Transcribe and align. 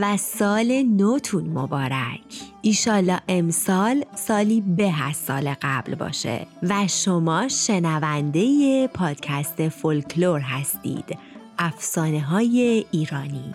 و 0.00 0.16
سال 0.16 0.82
نوتون 0.82 1.44
مبارک. 1.44 2.20
ایشالا 2.62 3.18
امسال 3.28 4.04
سالی 4.14 4.60
به 4.60 5.02
از 5.02 5.16
سال 5.16 5.54
قبل 5.62 5.94
باشه 5.94 6.46
و 6.62 6.86
شما 6.86 7.48
شنونده 7.48 8.86
پادکست 8.86 9.68
فولکلور 9.68 10.40
هستید. 10.40 11.18
افسانه 11.58 12.20
های 12.20 12.84
ایرانی. 12.90 13.54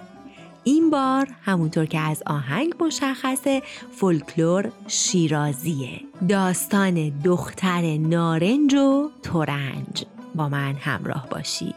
این 0.64 0.90
بار 0.90 1.28
همونطور 1.42 1.86
که 1.86 2.00
از 2.00 2.24
آهنگ 2.26 2.74
مشخصه 2.84 3.62
فولکلور 3.92 4.72
شیرازیه. 4.88 6.02
داستان 6.30 7.10
دختر 7.24 7.98
نارنج 7.98 8.74
و 8.74 9.10
تورنج 9.24 10.06
با 10.36 10.50
من 10.50 10.74
همراه 10.74 11.28
باشید. 11.30 11.76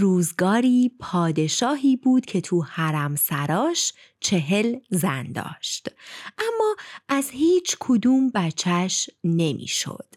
روزگاری 0.00 0.90
پادشاهی 1.00 1.96
بود 1.96 2.26
که 2.26 2.40
تو 2.40 2.62
حرم 2.62 3.16
سراش 3.16 3.92
چهل 4.20 4.76
زن 4.90 5.32
داشت 5.32 5.88
اما 6.38 6.76
از 7.08 7.30
هیچ 7.30 7.76
کدوم 7.80 8.30
بچش 8.30 9.10
نمی‌شد. 9.24 10.14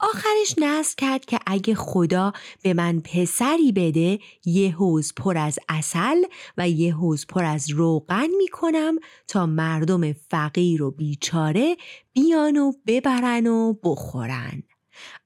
آخرش 0.00 0.54
نصر 0.58 0.94
کرد 0.98 1.24
که 1.24 1.38
اگه 1.46 1.74
خدا 1.74 2.32
به 2.62 2.74
من 2.74 3.00
پسری 3.00 3.72
بده 3.72 4.18
یه 4.44 4.70
حوز 4.74 5.12
پر 5.14 5.38
از 5.38 5.58
اصل 5.68 6.22
و 6.56 6.68
یه 6.68 6.94
حوز 6.94 7.26
پر 7.26 7.44
از 7.44 7.70
روغن 7.70 8.28
می‌کنم 8.36 8.98
تا 9.28 9.46
مردم 9.46 10.12
فقیر 10.12 10.82
و 10.82 10.90
بیچاره 10.90 11.76
بیان 12.12 12.56
و 12.56 12.72
ببرن 12.86 13.46
و 13.46 13.74
بخورن. 13.84 14.62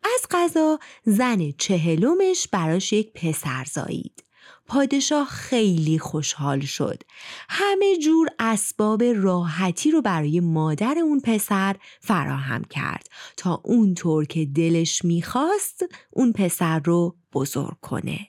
از 0.05 0.27
غذا 0.31 0.79
زن 1.05 1.51
چهلمش 1.59 2.49
براش 2.53 2.93
یک 2.93 3.13
پسر 3.13 3.65
زایید. 3.73 4.25
پادشاه 4.67 5.27
خیلی 5.27 5.99
خوشحال 5.99 6.61
شد. 6.61 7.03
همه 7.49 7.97
جور 7.97 8.29
اسباب 8.39 9.03
راحتی 9.03 9.91
رو 9.91 10.03
برای 10.03 10.41
مادر 10.41 10.95
اون 10.99 11.21
پسر 11.21 11.77
فراهم 12.01 12.65
کرد 12.65 13.09
تا 13.37 13.61
اونطور 13.65 14.25
که 14.25 14.45
دلش 14.45 15.05
می‌خواست 15.05 15.85
اون 16.11 16.33
پسر 16.33 16.79
رو 16.79 17.17
بزرگ 17.33 17.81
کنه. 17.81 18.29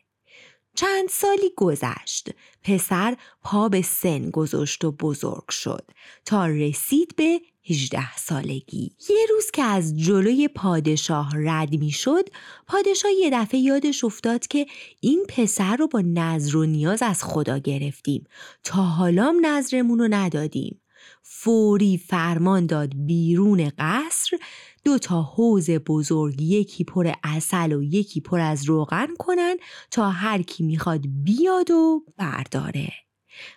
چند 0.75 1.09
سالی 1.09 1.51
گذشت 1.57 2.29
پسر 2.63 3.17
پا 3.43 3.69
به 3.69 3.81
سن 3.81 4.29
گذاشت 4.29 4.85
و 4.85 4.91
بزرگ 4.91 5.49
شد 5.49 5.91
تا 6.25 6.45
رسید 6.45 7.16
به 7.16 7.41
18 7.69 8.17
سالگی. 8.17 8.91
یه 9.09 9.25
روز 9.30 9.52
که 9.52 9.63
از 9.63 9.97
جلوی 9.97 10.47
پادشاه 10.47 11.31
رد 11.35 11.73
می 11.73 11.91
شد 11.91 12.30
پادشاه 12.67 13.11
یه 13.11 13.30
دفعه 13.33 13.59
یادش 13.59 14.03
افتاد 14.03 14.47
که 14.47 14.66
این 15.02 15.25
پسر 15.30 15.75
رو 15.75 15.88
با 15.88 16.02
نظر 16.02 16.57
و 16.57 16.66
نیاز 16.66 17.02
از 17.02 17.23
خدا 17.23 17.57
گرفتیم. 17.57 18.23
تا 18.63 18.83
حالام 18.83 19.45
نظرمون 19.45 19.99
رو 19.99 20.07
ندادیم. 20.11 20.81
فوری 21.23 21.97
فرمان 21.97 22.66
داد 22.66 22.94
بیرون 22.95 23.72
قصر 23.79 24.38
دو 24.84 24.97
تا 24.97 25.22
حوز 25.22 25.69
بزرگ 25.69 26.41
یکی 26.41 26.84
پر 26.84 27.11
اصل 27.23 27.73
و 27.73 27.84
یکی 27.84 28.22
پر 28.22 28.40
از 28.40 28.66
روغن 28.66 29.07
کنن 29.19 29.56
تا 29.91 30.09
هر 30.09 30.41
کی 30.41 30.63
می‌خواد 30.63 31.01
بیاد 31.23 31.72
و 31.72 32.03
برداره. 32.17 33.04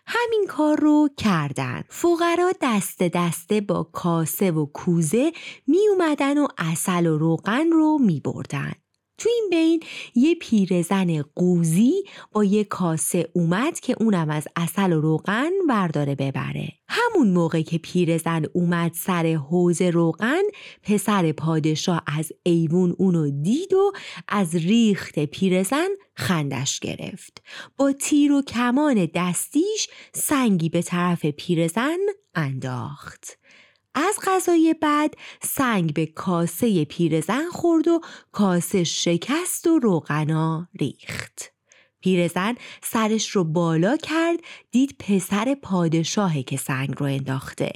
همین 0.06 0.46
کار 0.48 0.80
رو 0.80 1.08
کردن 1.16 1.84
فقرا 1.88 2.52
دست 2.62 3.02
دسته 3.02 3.60
با 3.60 3.82
کاسه 3.82 4.50
و 4.50 4.66
کوزه 4.66 5.32
می 5.66 5.88
اومدن 5.88 6.38
و 6.38 6.48
اصل 6.58 7.06
و 7.06 7.18
روغن 7.18 7.70
رو 7.70 7.98
می 8.00 8.20
بردن. 8.20 8.72
تو 9.18 9.28
این 9.28 9.48
بین 9.50 9.80
یه 10.14 10.34
پیرزن 10.34 11.22
قوزی 11.22 11.92
با 12.32 12.44
یه 12.44 12.64
کاسه 12.64 13.28
اومد 13.32 13.80
که 13.80 13.96
اونم 14.00 14.30
از 14.30 14.48
اصل 14.56 14.92
و 14.92 15.00
روغن 15.00 15.50
برداره 15.68 16.14
ببره. 16.14 16.72
همون 16.88 17.30
موقع 17.30 17.62
که 17.62 17.78
پیرزن 17.78 18.44
اومد 18.52 18.92
سر 18.94 19.26
حوز 19.34 19.82
روغن 19.82 20.42
پسر 20.82 21.32
پادشاه 21.32 22.02
از 22.06 22.32
ایوون 22.42 22.94
اونو 22.98 23.30
دید 23.30 23.74
و 23.74 23.92
از 24.28 24.54
ریخت 24.54 25.18
پیرزن 25.18 25.88
خندش 26.14 26.80
گرفت. 26.80 27.42
با 27.76 27.92
تیر 27.92 28.32
و 28.32 28.42
کمان 28.42 29.08
دستیش 29.14 29.88
سنگی 30.12 30.68
به 30.68 30.82
طرف 30.82 31.26
پیرزن 31.26 31.98
انداخت. 32.34 33.38
از 33.98 34.18
غذای 34.26 34.74
بعد 34.80 35.14
سنگ 35.42 35.94
به 35.94 36.06
کاسه 36.06 36.84
پیرزن 36.84 37.48
خورد 37.52 37.88
و 37.88 38.00
کاسه 38.32 38.84
شکست 38.84 39.66
و 39.66 39.78
روغنا 39.78 40.68
ریخت. 40.80 41.57
پیرزن 42.00 42.54
سرش 42.82 43.30
رو 43.30 43.44
بالا 43.44 43.96
کرد 43.96 44.38
دید 44.70 44.96
پسر 44.98 45.56
پادشاهه 45.62 46.42
که 46.42 46.56
سنگ 46.56 46.94
رو 46.98 47.06
انداخته. 47.06 47.72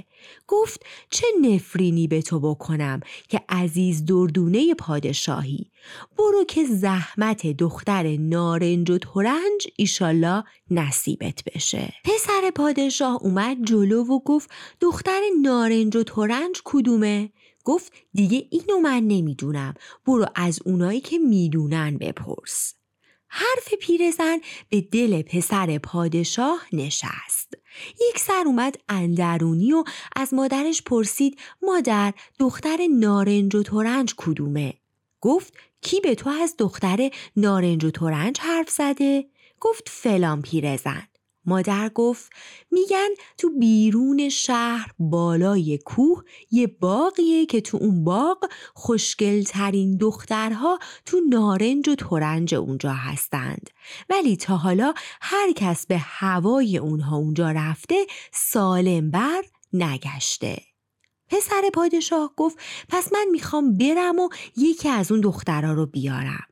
گفت 0.49 0.87
چه 1.11 1.27
نفرینی 1.43 2.09
به 2.09 2.23
تو 2.23 2.41
بکنم 2.41 3.01
که 3.29 3.41
عزیز 3.49 4.05
دردونه 4.05 4.75
پادشاهی. 4.75 5.71
برو 6.19 6.45
که 6.45 6.65
زحمت 6.65 7.47
دختر 7.47 8.17
نارنج 8.17 8.91
و 8.91 8.99
ترنج 8.99 9.67
ایشالله 9.77 10.45
نصیبت 10.71 11.43
بشه. 11.55 11.93
پسر 12.05 12.51
پادشاه 12.55 13.19
اومد 13.23 13.57
جلو 13.65 14.05
و 14.05 14.19
گفت 14.19 14.51
دختر 14.81 15.21
نارنج 15.43 15.97
و 15.97 16.03
ترنج 16.03 16.61
کدومه؟ 16.65 17.31
گفت 17.65 17.93
دیگه 18.15 18.47
اینو 18.51 18.81
من 18.81 19.03
نمی‌دونم. 19.03 19.75
برو 20.07 20.27
از 20.35 20.61
اونایی 20.65 21.01
که 21.01 21.19
می‌دونن 21.19 21.99
بپرس. 21.99 22.75
حرف 23.35 23.75
پیرزن 23.81 24.39
به 24.69 24.81
دل 24.81 25.23
پسر 25.23 25.79
پادشاه 25.79 26.67
نشست. 26.73 27.55
یک 28.11 28.19
سر 28.19 28.43
اومد 28.47 28.77
اندرونی 28.89 29.73
و 29.73 29.85
از 30.17 30.35
مادرش 30.35 30.83
پرسید 30.83 31.39
مادر 31.63 32.15
دختر 32.39 32.79
نارنج 32.99 33.55
و 33.55 33.63
تورنج 33.63 34.15
کدومه؟ 34.17 34.75
گفت 35.21 35.55
کی 35.81 36.01
به 36.01 36.15
تو 36.15 36.31
از 36.31 36.55
دختر 36.59 37.11
نارنج 37.37 37.85
و 37.85 37.91
تورنج 37.91 38.41
حرف 38.41 38.71
زده؟ 38.71 39.25
گفت 39.61 39.89
فلان 39.89 40.43
پیرزن. 40.43 41.09
مادر 41.47 41.89
گفت 41.89 42.33
میگن 42.71 43.09
تو 43.39 43.51
بیرون 43.59 44.29
شهر 44.29 44.91
بالای 44.99 45.79
کوه 45.79 46.23
یه 46.51 46.67
باقیه 46.67 47.47
که 47.47 47.61
تو 47.61 47.77
اون 47.77 48.05
باغ 48.05 48.49
خوشگلترین 48.75 49.97
دخترها 49.97 50.79
تو 51.05 51.21
نارنج 51.29 51.89
و 51.89 51.95
تورنج 51.95 52.55
اونجا 52.55 52.93
هستند. 52.93 53.71
ولی 54.11 54.37
تا 54.37 54.57
حالا 54.57 54.95
هر 55.21 55.53
کس 55.53 55.87
به 55.87 55.99
هوای 55.99 56.79
اونها 56.79 57.17
اونجا 57.17 57.51
رفته 57.51 58.07
سالم 58.33 59.11
بر 59.11 59.43
نگشته. 59.73 60.63
پسر 61.29 61.71
پادشاه 61.75 62.33
گفت 62.37 62.59
پس 62.89 63.13
من 63.13 63.27
می‌خوام 63.33 63.77
برم 63.77 64.19
و 64.19 64.29
یکی 64.57 64.89
از 64.89 65.13
اون 65.13 65.21
دخترها 65.21 65.73
رو 65.73 65.87
بیارم. 65.87 66.52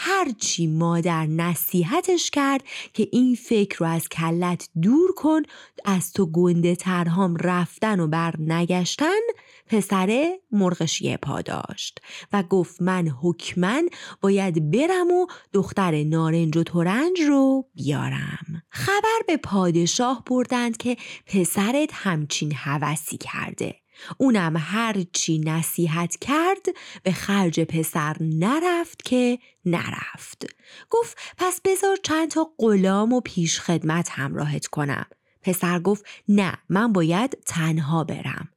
هرچی 0.00 0.66
مادر 0.66 1.26
نصیحتش 1.26 2.30
کرد 2.30 2.64
که 2.92 3.08
این 3.12 3.34
فکر 3.34 3.78
رو 3.78 3.86
از 3.86 4.08
کلت 4.08 4.68
دور 4.82 5.12
کن 5.16 5.42
از 5.84 6.12
تو 6.12 6.26
گنده 6.26 6.76
ترهام 6.76 7.36
رفتن 7.36 8.00
و 8.00 8.06
بر 8.06 8.34
نگشتن 8.38 9.20
پسره 9.66 10.40
مرغشیه 10.52 11.16
پا 11.16 11.42
داشت. 11.42 12.00
و 12.32 12.42
گفت 12.42 12.82
من 12.82 13.08
حکمن 13.22 13.88
باید 14.20 14.70
برم 14.70 15.10
و 15.10 15.26
دختر 15.52 16.04
نارنج 16.04 16.56
و 16.56 16.62
تورنج 16.62 17.20
رو 17.20 17.66
بیارم. 17.74 18.62
خبر 18.70 19.18
به 19.26 19.36
پادشاه 19.36 20.24
بردند 20.26 20.76
که 20.76 20.96
پسرت 21.26 21.90
همچین 21.92 22.52
حوثی 22.52 23.16
کرده. 23.16 23.74
اونم 24.18 24.56
هر 24.58 25.02
چی 25.12 25.38
نصیحت 25.38 26.16
کرد 26.16 26.66
به 27.02 27.12
خرج 27.12 27.60
پسر 27.60 28.16
نرفت 28.20 29.02
که 29.02 29.38
نرفت. 29.64 30.46
گفت 30.90 31.18
پس 31.38 31.60
بذار 31.64 31.96
چند 32.02 32.30
تا 32.30 32.50
غلام 32.58 33.12
و 33.12 33.20
پیش 33.20 33.60
خدمت 33.60 34.08
همراهت 34.10 34.66
کنم. 34.66 35.06
پسر 35.42 35.78
گفت 35.80 36.04
نه 36.28 36.52
من 36.68 36.92
باید 36.92 37.38
تنها 37.46 38.04
برم. 38.04 38.48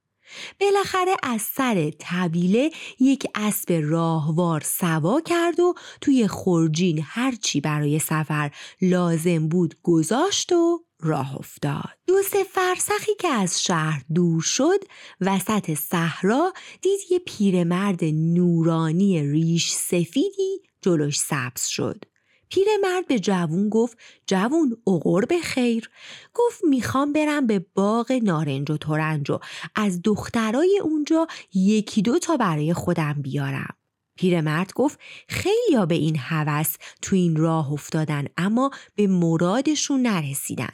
بالاخره 0.60 1.16
از 1.24 1.42
سر 1.42 1.92
طبیله 2.00 2.72
یک 3.00 3.28
اسب 3.36 3.80
راهوار 3.84 4.62
سوا 4.66 5.22
کرد 5.22 5.60
و 5.60 5.74
توی 6.02 6.28
خورجین 6.28 7.04
هرچی 7.06 7.62
برای 7.62 8.00
سفر 8.00 8.52
لازم 8.82 9.48
بود 9.48 9.76
گذاشت 9.84 10.52
و 10.52 10.86
راه 11.04 11.36
افتاد. 11.36 11.90
دو 12.08 12.22
سه 12.22 12.44
فرسخی 12.44 13.16
که 13.20 13.28
از 13.28 13.64
شهر 13.64 14.04
دور 14.14 14.42
شد 14.42 14.80
وسط 15.22 15.74
صحرا 15.74 16.54
دید 16.82 17.00
یه 17.12 17.20
پیرمرد 17.20 18.04
نورانی 18.04 19.32
ریش 19.32 19.72
سفیدی 19.72 20.62
جلوش 20.82 21.20
سبز 21.20 21.66
شد. 21.66 22.06
پیرمرد 22.50 23.08
به 23.08 23.20
جوون 23.20 23.70
گفت 23.70 23.98
جوون 24.28 24.78
اغور 24.88 25.26
به 25.26 25.40
خیر. 25.40 25.90
گفت 26.34 26.64
می‌خوام 26.64 27.14
برم 27.14 27.48
به 27.48 27.66
باغ 27.76 28.12
نارنج 28.24 28.72
و 28.72 28.78
ترنج 28.78 29.32
و 29.32 29.40
از 29.76 30.02
دخترای 30.04 30.80
اونجا 30.84 31.28
یکی 31.54 32.02
دو 32.02 32.20
تا 32.20 32.38
برای 32.38 32.74
خودم 32.74 33.14
بیارم. 33.14 33.76
پیرمرد 34.16 34.74
گفت 34.74 35.00
خیلی 35.28 35.86
به 35.88 35.96
این 35.96 36.18
هوس 36.18 36.76
تو 37.02 37.16
این 37.16 37.36
راه 37.36 37.72
افتادن 37.72 38.26
اما 38.38 38.72
به 38.96 39.08
مرادشون 39.08 40.02
نرسیدن. 40.02 40.74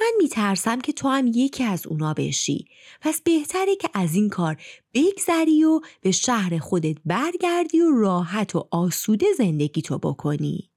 من 0.00 0.12
میترسم 0.18 0.80
که 0.80 0.92
تو 0.92 1.08
هم 1.08 1.26
یکی 1.26 1.64
از 1.64 1.86
اونا 1.86 2.14
بشی. 2.14 2.66
پس 3.00 3.20
بهتره 3.20 3.76
که 3.76 3.90
از 3.94 4.14
این 4.14 4.28
کار 4.28 4.56
بگذری 4.94 5.64
و 5.64 5.80
به 6.00 6.10
شهر 6.10 6.58
خودت 6.58 6.96
برگردی 7.04 7.80
و 7.80 7.90
راحت 7.90 8.56
و 8.56 8.68
آسوده 8.70 9.26
زندگی 9.38 9.82
تو 9.82 9.98
بکنی. 9.98 10.70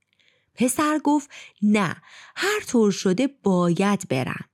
پسر 0.56 1.00
گفت 1.04 1.30
نه 1.62 1.96
هر 2.36 2.62
طور 2.68 2.92
شده 2.92 3.30
باید 3.44 4.10
برم. 4.10 4.46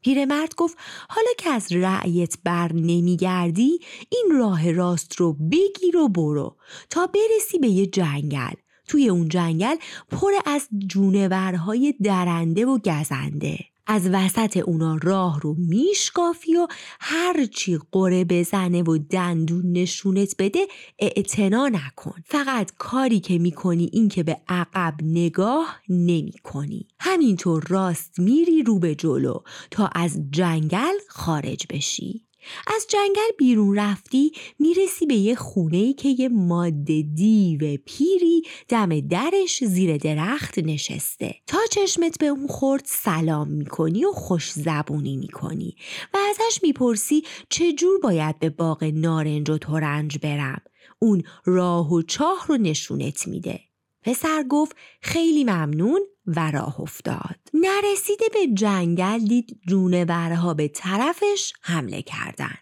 پیرمرد 0.00 0.54
گفت 0.54 0.78
حالا 1.08 1.30
که 1.38 1.50
از 1.50 1.72
رأیت 1.72 2.34
بر 2.44 2.72
نمیگردی 2.72 3.78
این 4.10 4.38
راه 4.38 4.72
راست 4.72 5.16
رو 5.16 5.32
بگیر 5.32 5.96
و 5.96 6.08
برو 6.08 6.56
تا 6.90 7.06
برسی 7.06 7.58
به 7.58 7.68
یه 7.68 7.86
جنگل. 7.86 8.54
توی 8.88 9.08
اون 9.08 9.28
جنگل 9.28 9.76
پر 10.10 10.32
از 10.46 10.68
جونورهای 10.86 11.94
درنده 12.02 12.66
و 12.66 12.78
گزنده. 12.78 13.58
از 13.86 14.08
وسط 14.12 14.56
اونا 14.56 14.98
راه 15.02 15.40
رو 15.40 15.54
میشکافی 15.58 16.56
و 16.56 16.66
هرچی 17.00 17.78
قره 17.92 18.24
بزنه 18.24 18.82
و 18.82 18.98
دندون 19.10 19.72
نشونت 19.72 20.34
بده 20.38 20.66
اعتنا 20.98 21.68
نکن. 21.68 22.22
فقط 22.24 22.72
کاری 22.78 23.20
که 23.20 23.38
می‌کنی 23.38 23.90
این 23.92 24.08
که 24.08 24.22
به 24.22 24.36
عقب 24.48 24.94
نگاه 25.02 25.80
نمی 25.88 26.34
کنی 26.42 26.88
همینطور 27.00 27.64
راست 27.68 28.18
میری 28.18 28.62
رو 28.62 28.78
به 28.78 28.94
جلو 28.94 29.38
تا 29.70 29.86
از 29.86 30.20
جنگل 30.30 30.94
خارج 31.08 31.66
بشی. 31.70 32.23
از 32.66 32.86
جنگل 32.88 33.36
بیرون 33.38 33.78
رفتی 33.78 34.32
می‌رسی 34.58 35.06
به 35.06 35.14
یه 35.14 35.34
خونه 35.34 35.92
که 35.92 36.08
یه 36.08 36.28
ماده 36.28 37.02
دیو 37.14 37.76
پیری 37.84 38.42
دم 38.68 39.00
درش 39.00 39.64
زیر 39.64 39.96
درخت 39.96 40.58
نشسته. 40.58 41.34
تا 41.46 41.58
چشمت 41.70 42.18
به 42.18 42.26
اون 42.26 42.46
خورد 42.46 42.82
سلام 42.86 43.48
می‌کنی 43.48 44.04
و 44.04 44.12
خوش 44.12 44.50
زبونی 44.52 45.16
می‌کنی 45.16 45.76
و 46.14 46.18
ازش 46.30 46.62
می‌پرسی 46.62 47.22
چجور 47.48 47.98
باید 47.98 48.38
به 48.38 48.50
باغ 48.50 48.84
نارنج 48.84 49.50
و 49.50 49.58
ترنج 49.58 50.18
برم. 50.18 50.62
اون 50.98 51.22
راه 51.44 51.92
و 51.92 52.02
چاه 52.02 52.46
رو 52.48 52.56
نشونت 52.56 53.28
میده. 53.28 53.60
پسر 54.02 54.44
گفت 54.48 54.76
خیلی 55.00 55.44
ممنون. 55.44 56.00
و 56.26 56.50
راه 56.50 56.80
افتاد. 56.80 57.36
نرسیده 57.54 58.24
به 58.32 58.46
جنگل 58.54 59.18
دید 59.18 59.60
جونورها 59.68 60.54
به 60.54 60.68
طرفش 60.68 61.52
حمله 61.60 62.02
کردن. 62.02 62.58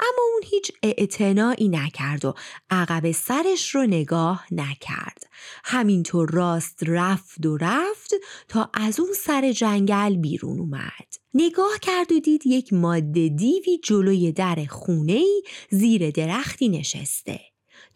اما 0.00 0.22
اون 0.32 0.42
هیچ 0.44 0.72
اعتنایی 0.82 1.68
نکرد 1.68 2.24
و 2.24 2.34
عقب 2.70 3.12
سرش 3.12 3.74
رو 3.74 3.82
نگاه 3.82 4.46
نکرد. 4.50 5.26
همینطور 5.64 6.30
راست 6.30 6.78
رفت 6.86 7.46
و 7.46 7.56
رفت 7.56 8.14
تا 8.48 8.70
از 8.74 9.00
اون 9.00 9.12
سر 9.12 9.52
جنگل 9.52 10.16
بیرون 10.16 10.60
اومد. 10.60 11.14
نگاه 11.34 11.78
کرد 11.82 12.12
و 12.12 12.20
دید 12.20 12.46
یک 12.46 12.72
ماده 12.72 13.28
دیوی 13.28 13.78
جلوی 13.84 14.32
در 14.32 14.64
خونه 14.68 15.24
زیر 15.70 16.10
درختی 16.10 16.68
نشسته. 16.68 17.40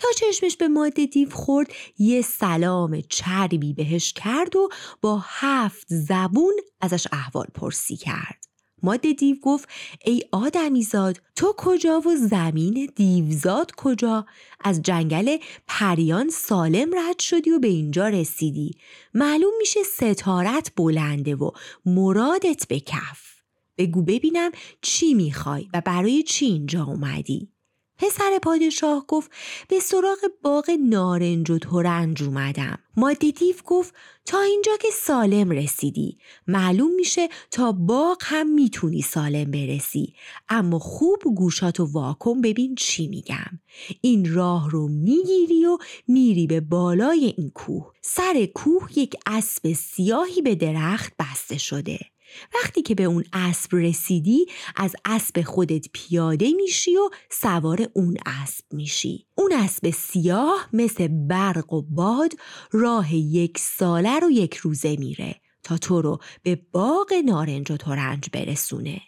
تا 0.03 0.09
چشمش 0.17 0.57
به 0.57 0.69
ماده 0.69 1.07
دیو 1.07 1.31
خورد 1.31 1.73
یه 1.99 2.23
سلام 2.23 3.01
چربی 3.09 3.73
بهش 3.73 4.13
کرد 4.13 4.57
و 4.57 4.69
با 5.01 5.23
هفت 5.25 5.87
زبون 5.89 6.55
ازش 6.81 7.07
احوال 7.13 7.47
پرسی 7.55 7.97
کرد. 7.97 8.45
ماده 8.83 9.13
دیو 9.13 9.37
گفت 9.43 9.69
ای 10.05 10.23
آدمیزاد 10.33 11.21
تو 11.37 11.55
کجا 11.57 12.01
و 12.01 12.17
زمین 12.17 12.93
دیوزاد 12.97 13.73
کجا؟ 13.77 14.27
از 14.65 14.83
جنگل 14.83 15.37
پریان 15.67 16.31
سالم 16.31 16.91
رد 16.95 17.19
شدی 17.19 17.51
و 17.51 17.59
به 17.59 17.69
اینجا 17.69 18.09
رسیدی. 18.09 18.71
معلوم 19.15 19.53
میشه 19.59 19.81
ستارت 19.83 20.73
بلنده 20.77 21.35
و 21.35 21.51
مرادت 21.87 22.67
به 22.69 22.81
کف. 22.81 23.33
بگو 23.79 24.03
ببینم 24.03 24.51
چی 24.81 25.15
می‌خوای 25.15 25.69
و 25.75 25.83
برای 25.85 26.23
چی 26.23 26.47
اینجا 26.47 26.85
اومدی. 26.85 27.52
پسر 28.03 28.39
پادشاه 28.43 29.05
گفت 29.09 29.31
به 29.69 29.81
سراغ 29.81 30.19
باغ 30.43 30.71
نارنج 30.71 31.51
و 31.51 31.59
ترنج 31.59 32.23
اومدم. 32.23 32.79
ماده 32.97 33.31
دیو 33.31 33.57
گفت 33.65 33.95
تا 34.25 34.41
اینجا 34.41 34.73
که 34.77 34.89
سالم 34.93 35.51
رسیدی. 35.51 36.19
معلوم 36.47 36.95
میشه 36.95 37.29
تا 37.51 37.73
باغ 37.73 38.17
هم 38.21 38.47
می‌تونی 38.55 39.03
سالم 39.03 39.51
برسی. 39.51 40.15
اما 40.49 40.79
خوب 40.79 41.23
گوشاتو 41.37 41.85
واکن 41.85 42.41
ببین 42.41 42.75
چی 42.75 43.09
میگم. 43.09 43.61
این 44.01 44.35
راه 44.35 44.71
رو 44.71 44.89
می‌گیری 44.89 45.67
و 45.67 45.79
میری 46.09 46.47
به 46.47 46.61
بالای 46.61 47.35
این 47.37 47.51
کوه. 47.51 47.93
سر 48.03 48.49
کوه 48.55 48.99
یک 48.99 49.15
اسب 49.27 49.73
سیاهی 49.73 50.43
به 50.43 50.55
درخت 50.55 51.13
بسته 51.19 51.59
شده. 51.59 52.12
وقتی 52.55 52.83
که 52.83 52.95
به 52.95 53.05
اون 53.05 53.25
اسب 53.33 53.77
رسیدی 53.77 54.47
از 54.77 54.97
اسب 55.05 55.43
خودت 55.43 55.87
پیاده 55.93 56.53
میشی 56.53 56.97
و 56.97 57.11
سوار 57.31 57.89
اون 57.93 58.17
اسب 58.27 58.65
میشی. 58.73 59.27
اون 59.35 59.53
اسب 59.53 59.91
سیاه 59.91 60.69
مثل 60.73 61.09
برق 61.09 61.73
و 61.73 61.83
باد 61.83 62.33
راه 62.73 63.15
یک 63.15 63.59
ساله 63.59 64.19
رو 64.19 64.31
یک 64.31 64.55
روزه 64.55 64.97
میره 64.97 65.41
تا 65.63 65.79
تو 65.79 66.03
رو 66.03 66.19
به 66.43 66.63
باغ 66.73 67.13
نارنج 67.25 67.71
و 67.71 67.77
ترنج 67.77 68.29
برسونه. 68.33 69.01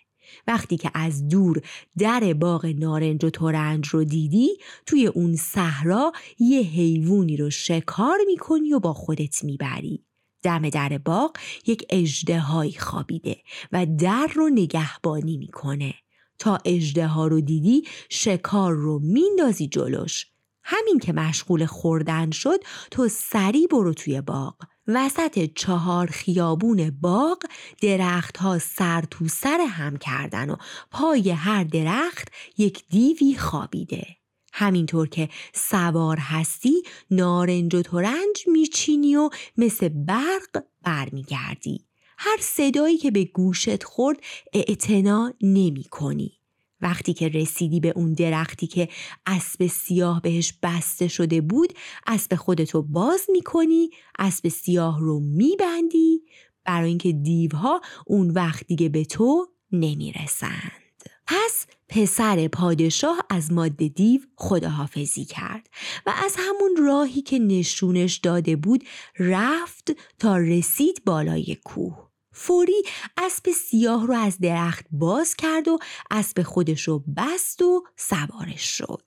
وقتی 0.47 0.77
که 0.77 0.91
از 0.95 1.29
دور 1.29 1.63
در 1.99 2.33
باغ 2.33 2.67
نارنج 2.67 3.25
و 3.25 3.31
ترنج 3.31 3.89
رو 3.89 4.05
دیدی 4.05 4.49
توی 4.87 5.07
اون 5.07 5.37
صحرا 5.37 6.13
یه 6.39 6.61
حیوانی 6.61 7.37
رو 7.37 7.51
شکار 7.51 8.19
می‌کنی 8.27 8.73
و 8.73 8.79
با 8.79 8.93
خودت 8.93 9.45
می‌بری. 9.45 10.05
دم 10.45 10.69
در 10.69 10.99
باغ 10.99 11.37
یک 11.67 11.87
اجدهایی 11.91 12.73
خوابیده 12.73 13.37
و 13.73 13.87
در 13.87 14.31
رو 14.35 14.49
نگهبانی 14.49 15.37
می‌کنه. 15.37 15.95
تا 16.39 16.59
اجده 16.65 17.15
رو 17.15 17.41
دیدی 17.41 17.83
شکار 18.09 18.73
رو 18.73 18.99
میندازی 18.99 19.69
جلوش. 19.69 20.27
همین 20.65 20.99
که 20.99 21.13
مشغول 21.13 21.67
خوردن 21.67 22.31
شد 22.31 22.59
تو 22.91 23.09
سری 23.09 23.67
برو 23.67 23.95
توی 23.95 24.21
باغ. 24.21 24.55
وسط 24.87 25.51
چهار 25.55 26.07
خیابون 26.07 26.99
باغ 27.01 27.39
درخت 27.83 28.37
ها 28.37 28.59
سر 28.59 29.05
تو 29.11 29.29
سر 29.29 29.67
هم 29.69 29.97
کردن 29.97 30.51
و 30.51 30.57
پای 30.91 31.31
هر 31.31 31.65
درخت 31.65 32.29
یک 32.59 32.89
دیوی 32.89 33.35
خوابیده. 33.35 34.07
همینطور 34.57 35.09
که 35.09 35.29
سوار 35.55 36.17
هستی 36.21 36.83
نارنج 37.11 37.75
و 37.75 37.83
ترنج 37.83 38.45
میچینی 38.47 39.17
و 39.17 39.31
مثل 39.57 39.89
برق 39.89 40.65
برمیگردی. 40.83 41.85
هر 42.19 42.37
صدایی 42.41 42.99
که 42.99 43.11
به 43.11 43.25
گوشت 43.25 43.85
خورد 43.85 44.19
اعتنا 44.53 45.35
نمی 45.41 45.85
کنی. 45.85 46.33
وقتی 46.81 47.15
که 47.15 47.29
رسیدی 47.29 47.81
به 47.81 47.93
اون 47.97 48.13
درختی 48.13 48.67
که 48.67 48.89
اسب 49.27 49.67
سیاه 49.67 50.23
بهش 50.23 50.55
بسته 50.63 51.09
شده 51.09 51.41
بود 51.41 51.73
اسب 52.07 52.35
خودتو 52.35 52.83
باز 52.83 53.27
می‌کنی 53.29 53.91
اسب 54.19 54.49
سیاه 54.49 55.01
رو 55.01 55.21
میبندی. 55.21 56.23
برای 56.65 56.89
اینکه 56.89 57.13
دیوها 57.13 57.81
اون 58.07 58.31
وقت 58.31 58.67
دیگه 58.67 58.89
به 58.89 59.05
تو 59.05 59.47
نمی‌رسند 59.73 60.84
پس 61.27 61.67
پسر 61.89 62.49
پادشاه 62.49 63.19
از 63.31 63.53
ماده 63.53 63.89
دیو 63.89 64.21
خداحافظی 64.37 65.25
کرد 65.25 65.71
و 66.07 66.15
از 66.25 66.37
همون 66.39 66.77
راهی 66.79 67.23
که 67.23 67.39
نشونش 67.39 68.17
داده 68.17 68.57
بود 68.57 68.85
رفت 69.19 69.91
تا 70.19 70.37
رسید 70.37 71.03
بالای 71.05 71.57
کوه. 71.65 72.05
فوری 72.33 72.83
اسب 73.17 73.51
سیاه 73.51 74.07
رو 74.07 74.15
از 74.15 74.39
درخت 74.39 74.87
باز 74.91 75.35
کرد 75.35 75.69
و 75.69 75.79
اسب 76.11 76.43
خودش 76.43 76.89
رو 76.89 77.05
بست 77.17 77.63
و 77.63 77.85
سوارش 77.97 78.79
شد. 78.79 79.05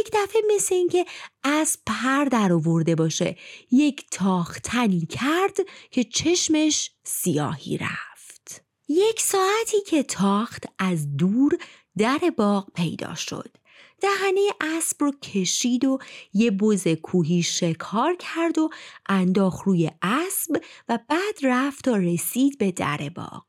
یک 0.00 0.10
دفعه 0.12 0.42
مثل 0.54 0.74
اینکه 0.74 1.04
از 1.42 1.78
پر 1.86 2.24
در 2.24 2.52
آورده 2.52 2.94
باشه 2.94 3.36
یک 3.70 4.06
تاختنی 4.10 5.06
کرد 5.06 5.56
که 5.90 6.04
چشمش 6.04 6.90
سیاهی 7.04 7.78
رفت. 7.78 8.13
یک 8.88 9.20
ساعتی 9.20 9.80
که 9.86 10.02
تاخت 10.02 10.64
از 10.78 11.16
دور 11.16 11.58
در 11.98 12.20
باغ 12.36 12.70
پیدا 12.74 13.14
شد. 13.14 13.56
دهنه 14.00 14.40
اسب 14.60 14.96
رو 15.02 15.12
کشید 15.12 15.84
و 15.84 15.98
یه 16.32 16.50
بز 16.50 16.88
کوهی 16.88 17.42
شکار 17.42 18.16
کرد 18.18 18.58
و 18.58 18.70
انداخت 19.08 19.62
روی 19.66 19.90
اسب 20.02 20.62
و 20.88 20.98
بعد 21.08 21.34
رفت 21.42 21.84
تا 21.84 21.96
رسید 21.96 22.58
به 22.58 22.72
در 22.72 23.10
باغ. 23.16 23.44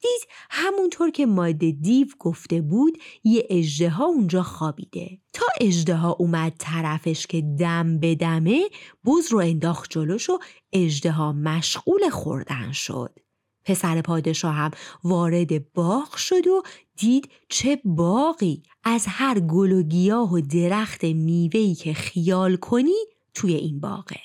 دید 0.00 0.28
همونطور 0.50 1.10
که 1.10 1.26
ماده 1.26 1.70
دیو 1.72 2.06
گفته 2.18 2.60
بود 2.60 2.98
یه 3.24 3.46
اجده 3.50 4.02
اونجا 4.02 4.42
خوابیده. 4.42 5.18
تا 5.32 5.46
اجده 5.60 6.04
اومد 6.04 6.54
طرفش 6.58 7.26
که 7.26 7.42
دم 7.58 7.98
به 7.98 8.14
دمه 8.14 8.68
بز 9.04 9.32
رو 9.32 9.38
انداخت 9.38 9.90
جلوش 9.90 10.30
و 10.30 10.38
اجده 10.72 11.32
مشغول 11.32 12.10
خوردن 12.10 12.72
شد. 12.72 13.18
پسر 13.64 14.00
پادشاه 14.00 14.54
هم 14.54 14.70
وارد 15.04 15.72
باغ 15.72 16.16
شد 16.16 16.46
و 16.46 16.62
دید 16.96 17.30
چه 17.48 17.80
باقی 17.84 18.62
از 18.84 19.04
هر 19.08 19.40
گل 19.40 19.72
و 19.72 19.82
گیاه 19.82 20.32
و 20.32 20.40
درخت 20.40 21.04
میوهی 21.04 21.74
که 21.74 21.94
خیال 21.94 22.56
کنی 22.56 23.06
توی 23.34 23.54
این 23.54 23.80
باغه. 23.80 24.20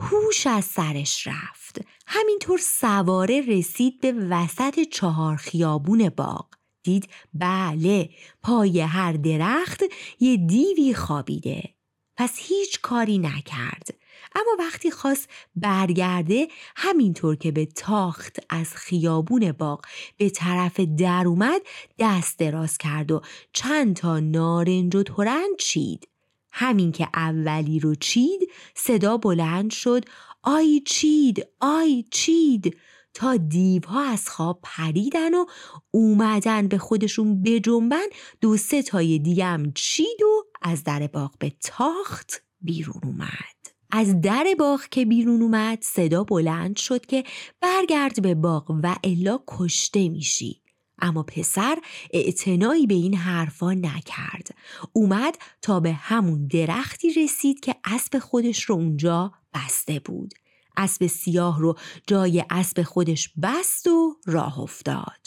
هوش 0.00 0.46
از 0.46 0.64
سرش 0.64 1.26
رفت. 1.26 1.80
همینطور 2.06 2.58
سواره 2.58 3.40
رسید 3.40 4.00
به 4.00 4.12
وسط 4.12 4.80
چهار 4.80 5.36
خیابون 5.36 6.08
باغ. 6.08 6.46
دید 6.82 7.08
بله 7.34 8.10
پای 8.42 8.80
هر 8.80 9.12
درخت 9.12 9.82
یه 10.20 10.36
دیوی 10.36 10.94
خوابیده. 10.94 11.74
پس 12.16 12.34
هیچ 12.36 12.80
کاری 12.80 13.18
نکرد. 13.18 13.94
اما 14.34 14.50
وقتی 14.58 14.90
خواست 14.90 15.28
برگرده 15.56 16.48
همینطور 16.76 17.36
که 17.36 17.52
به 17.52 17.66
تاخت 17.66 18.38
از 18.48 18.74
خیابون 18.74 19.52
باغ 19.52 19.84
به 20.16 20.30
طرف 20.30 20.80
در 20.80 21.24
اومد 21.26 21.60
دست 21.98 22.38
دراز 22.38 22.78
کرد 22.78 23.12
و 23.12 23.20
چند 23.52 23.96
تا 23.96 24.20
نارنج 24.20 24.96
و 24.96 25.02
ترنج 25.02 25.56
چید. 25.58 26.08
همین 26.52 26.92
که 26.92 27.08
اولی 27.14 27.80
رو 27.80 27.94
چید 27.94 28.40
صدا 28.74 29.16
بلند 29.16 29.70
شد 29.70 30.04
آی 30.42 30.82
چید 30.86 31.46
آی 31.60 32.04
چید. 32.10 32.76
تا 33.14 33.36
دیوها 33.36 34.02
از 34.02 34.28
خواب 34.28 34.60
پریدن 34.62 35.34
و 35.34 35.44
اومدن 35.90 36.68
به 36.68 36.78
خودشون 36.78 37.42
بجنبن 37.42 38.06
دو 38.40 38.56
سه 38.56 38.82
تای 38.82 39.18
دیگه 39.18 39.72
چید 39.74 40.22
و 40.22 40.44
از 40.62 40.84
در 40.84 41.06
باغ 41.06 41.38
به 41.38 41.52
تاخت 41.60 42.42
بیرون 42.60 43.00
اومد. 43.04 43.59
از 43.92 44.20
در 44.20 44.46
باغ 44.58 44.82
که 44.90 45.04
بیرون 45.04 45.42
اومد 45.42 45.78
صدا 45.82 46.24
بلند 46.24 46.76
شد 46.76 47.06
که 47.06 47.24
برگرد 47.60 48.22
به 48.22 48.34
باغ 48.34 48.80
و 48.82 48.96
الا 49.04 49.40
کشته 49.48 50.08
میشی. 50.08 50.60
اما 50.98 51.22
پسر 51.22 51.78
اعتنایی 52.10 52.86
به 52.86 52.94
این 52.94 53.14
حرفا 53.14 53.72
نکرد. 53.72 54.54
اومد 54.92 55.38
تا 55.62 55.80
به 55.80 55.92
همون 55.92 56.46
درختی 56.46 57.12
رسید 57.12 57.60
که 57.60 57.74
اسب 57.84 58.18
خودش 58.18 58.62
رو 58.62 58.74
اونجا 58.74 59.32
بسته 59.54 60.00
بود. 60.04 60.34
اسب 60.76 61.06
سیاه 61.06 61.60
رو 61.60 61.74
جای 62.06 62.44
اسب 62.50 62.82
خودش 62.82 63.30
بست 63.42 63.86
و 63.86 64.16
راه 64.26 64.60
افتاد. 64.60 65.26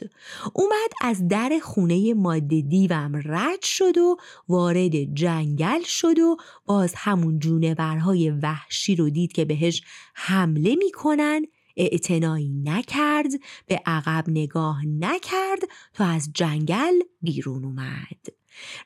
اومد 0.54 0.92
از 1.02 1.28
در 1.28 1.60
خونه 1.64 2.14
ماده 2.14 2.62
دیوم 2.62 3.22
رد 3.26 3.62
شد 3.62 3.98
و 3.98 4.18
وارد 4.50 5.16
جنگل 5.16 5.84
شد 5.84 6.20
و 6.20 6.38
باز 6.66 6.94
همون 6.98 7.40
جونورهای 7.40 8.30
وحشی 8.30 8.96
رو 8.96 9.10
دید 9.10 9.32
که 9.32 9.46
بهش 9.46 9.84
حمله 10.14 10.76
می‌کنن. 10.76 11.46
اعتنایی 11.78 12.50
نکرد 12.50 13.32
به 13.68 13.82
عقب 13.86 14.24
نگاه 14.28 14.86
نکرد 14.86 15.60
تا 15.94 16.06
از 16.06 16.30
جنگل 16.34 17.00
بیرون 17.22 17.66
اومد. 17.66 18.43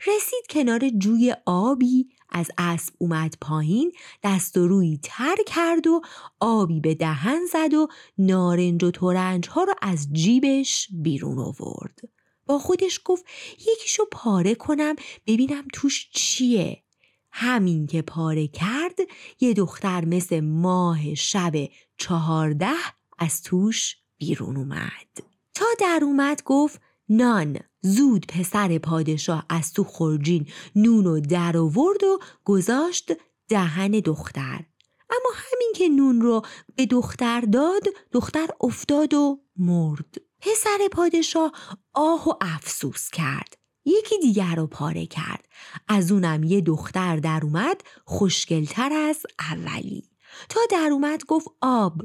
رسید 0.07 0.47
کنار 0.49 0.89
جوی 0.89 1.35
آبی 1.45 2.07
از 2.29 2.51
اسب 2.57 2.93
اومد 2.97 3.35
پایین 3.41 3.91
دست 4.23 4.57
و 4.57 4.67
روی 4.67 4.99
تر 5.03 5.35
کرد 5.47 5.87
و 5.87 6.01
آبی 6.39 6.79
به 6.79 6.95
دهن 6.95 7.39
زد 7.53 7.73
و 7.73 7.87
نارنج 8.17 8.83
و 8.83 8.91
ترنج 8.91 9.49
ها 9.49 9.63
رو 9.63 9.73
از 9.81 10.13
جیبش 10.13 10.87
بیرون 10.91 11.39
آورد. 11.39 11.99
با 12.45 12.59
خودش 12.59 13.01
گفت 13.05 13.25
یکیشو 13.71 14.03
پاره 14.11 14.55
کنم 14.55 14.95
ببینم 15.27 15.67
توش 15.73 16.09
چیه. 16.11 16.83
همین 17.31 17.87
که 17.87 18.01
پاره 18.01 18.47
کرد 18.47 18.99
یه 19.39 19.53
دختر 19.53 20.05
مثل 20.05 20.39
ماه 20.39 21.15
شب 21.15 21.53
چهارده 21.97 22.69
از 23.17 23.43
توش 23.43 23.95
بیرون 24.17 24.57
اومد. 24.57 25.07
تا 25.53 25.65
در 25.79 25.99
اومد 26.03 26.43
گفت 26.45 26.81
نان. 27.09 27.59
زود 27.87 28.25
پسر 28.27 28.77
پادشاه 28.77 29.45
از 29.49 29.73
تو 29.73 29.83
خورجین 29.83 30.47
نون 30.75 31.07
و 31.07 31.19
در 31.19 31.57
آورد 31.57 32.03
و 32.03 32.19
گذاشت 32.45 33.11
دهن 33.49 33.91
دختر. 33.91 34.65
اما 35.09 35.29
همین 35.35 35.71
که 35.75 35.89
نون 35.89 36.21
رو 36.21 36.41
به 36.75 36.85
دختر 36.85 37.41
داد 37.41 37.83
دختر 38.11 38.47
افتاد 38.61 39.13
و 39.13 39.39
مرد. 39.57 40.15
پسر 40.39 40.77
پادشاه 40.91 41.51
آه 41.93 42.29
و 42.29 42.33
افسوس 42.41 43.09
کرد. 43.09 43.57
یکی 43.85 44.19
دیگر 44.19 44.55
رو 44.55 44.67
پاره 44.67 45.05
کرد. 45.05 45.45
از 45.87 46.11
اونم 46.11 46.43
یه 46.43 46.61
دختر 46.61 47.15
در 47.17 47.39
اومد 47.43 47.81
خوشگلتر 48.05 48.93
از 48.93 49.25
اولی. 49.39 50.03
تا 50.49 50.59
در 50.69 50.89
اومد 50.91 51.25
گفت 51.25 51.47
آب. 51.61 52.01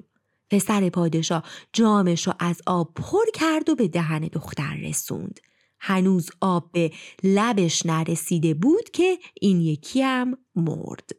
پسر 0.51 0.89
پادشاه 0.89 1.45
جامش 1.73 2.27
رو 2.27 2.35
از 2.39 2.61
آب 2.67 2.95
پر 2.95 3.25
کرد 3.35 3.69
و 3.69 3.75
به 3.75 3.89
دهن 3.89 4.21
دختر 4.21 4.75
رسوند. 4.75 5.41
هنوز 5.85 6.31
آب 6.41 6.73
به 6.73 6.93
لبش 7.25 7.87
نرسیده 7.87 8.55
بود 8.55 8.91
که 8.91 9.19
این 9.41 9.61
یکی 9.61 10.03
هم 10.03 10.39
مرد. 10.57 11.11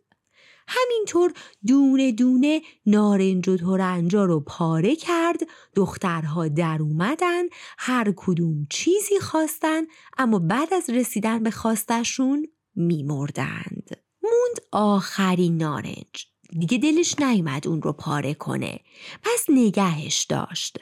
همینطور 0.68 1.34
دونه 1.68 2.12
دونه 2.12 2.62
نارنج 2.86 3.50
و 3.50 3.58
ترنجا 3.58 4.26
رو 4.26 4.40
پاره 4.40 4.96
کرد. 4.96 5.40
دخترها 5.76 6.48
در 6.48 6.78
اومدن 6.82 7.44
هر 7.78 8.14
کدوم 8.16 8.68
چیزی 8.70 9.20
خواستن 9.20 9.82
اما 10.18 10.40
بعد 10.40 10.74
از 10.74 10.90
رسیدن 10.90 11.44
به 11.44 11.52
خواستشون 11.52 12.48
میمردند. 12.76 13.98
موند 14.24 14.68
آخرین 14.72 15.58
نارنج. 15.58 16.28
دیگه 16.60 16.78
دلش 16.78 17.20
نیامد 17.20 17.68
اون 17.68 17.82
رو 17.82 17.94
پاره 17.94 18.34
کنه. 18.34 18.80
پس 19.24 19.46
نگهش 19.50 20.24
داشت. 20.24 20.80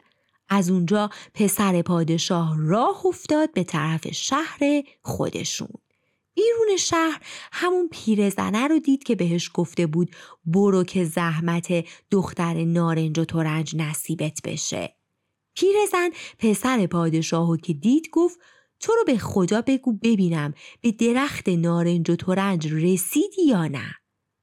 از 0.54 0.70
اونجا 0.70 1.10
پسر 1.34 1.82
پادشاه 1.82 2.56
راه 2.60 3.06
افتاد 3.06 3.54
به 3.54 3.64
طرف 3.64 4.12
شهر 4.12 4.60
خودشون. 5.02 5.70
بیرون 6.34 6.78
شهر 6.78 7.22
همون 7.52 7.90
پیرزنه 7.92 8.68
رو 8.68 8.80
دید 8.80 9.04
که 9.04 9.16
بهش 9.16 9.52
گفته 9.54 9.88
بود 9.88 10.16
برو 10.46 10.84
که 10.84 11.06
زحمت 11.06 11.86
دختر 12.12 12.64
نارنج 12.64 13.20
و 13.20 13.26
ترنج 13.26 13.76
نصیبت 13.76 14.40
بشه. 14.44 14.96
پیرزن 15.56 16.10
پسر 16.40 16.86
پادشاهو 16.86 17.58
که 17.58 17.74
دید 17.74 18.10
گفت 18.12 18.40
تو 18.80 18.94
رو 18.94 19.04
به 19.06 19.18
خدا 19.18 19.62
بگو 19.62 19.94
ببینم 19.94 20.54
به 20.82 20.92
درخت 20.92 21.50
نارنج 21.50 22.10
و 22.10 22.16
ترنج 22.16 22.74
رسیدی 22.74 23.46
یا 23.48 23.68
نه. 23.68 24.01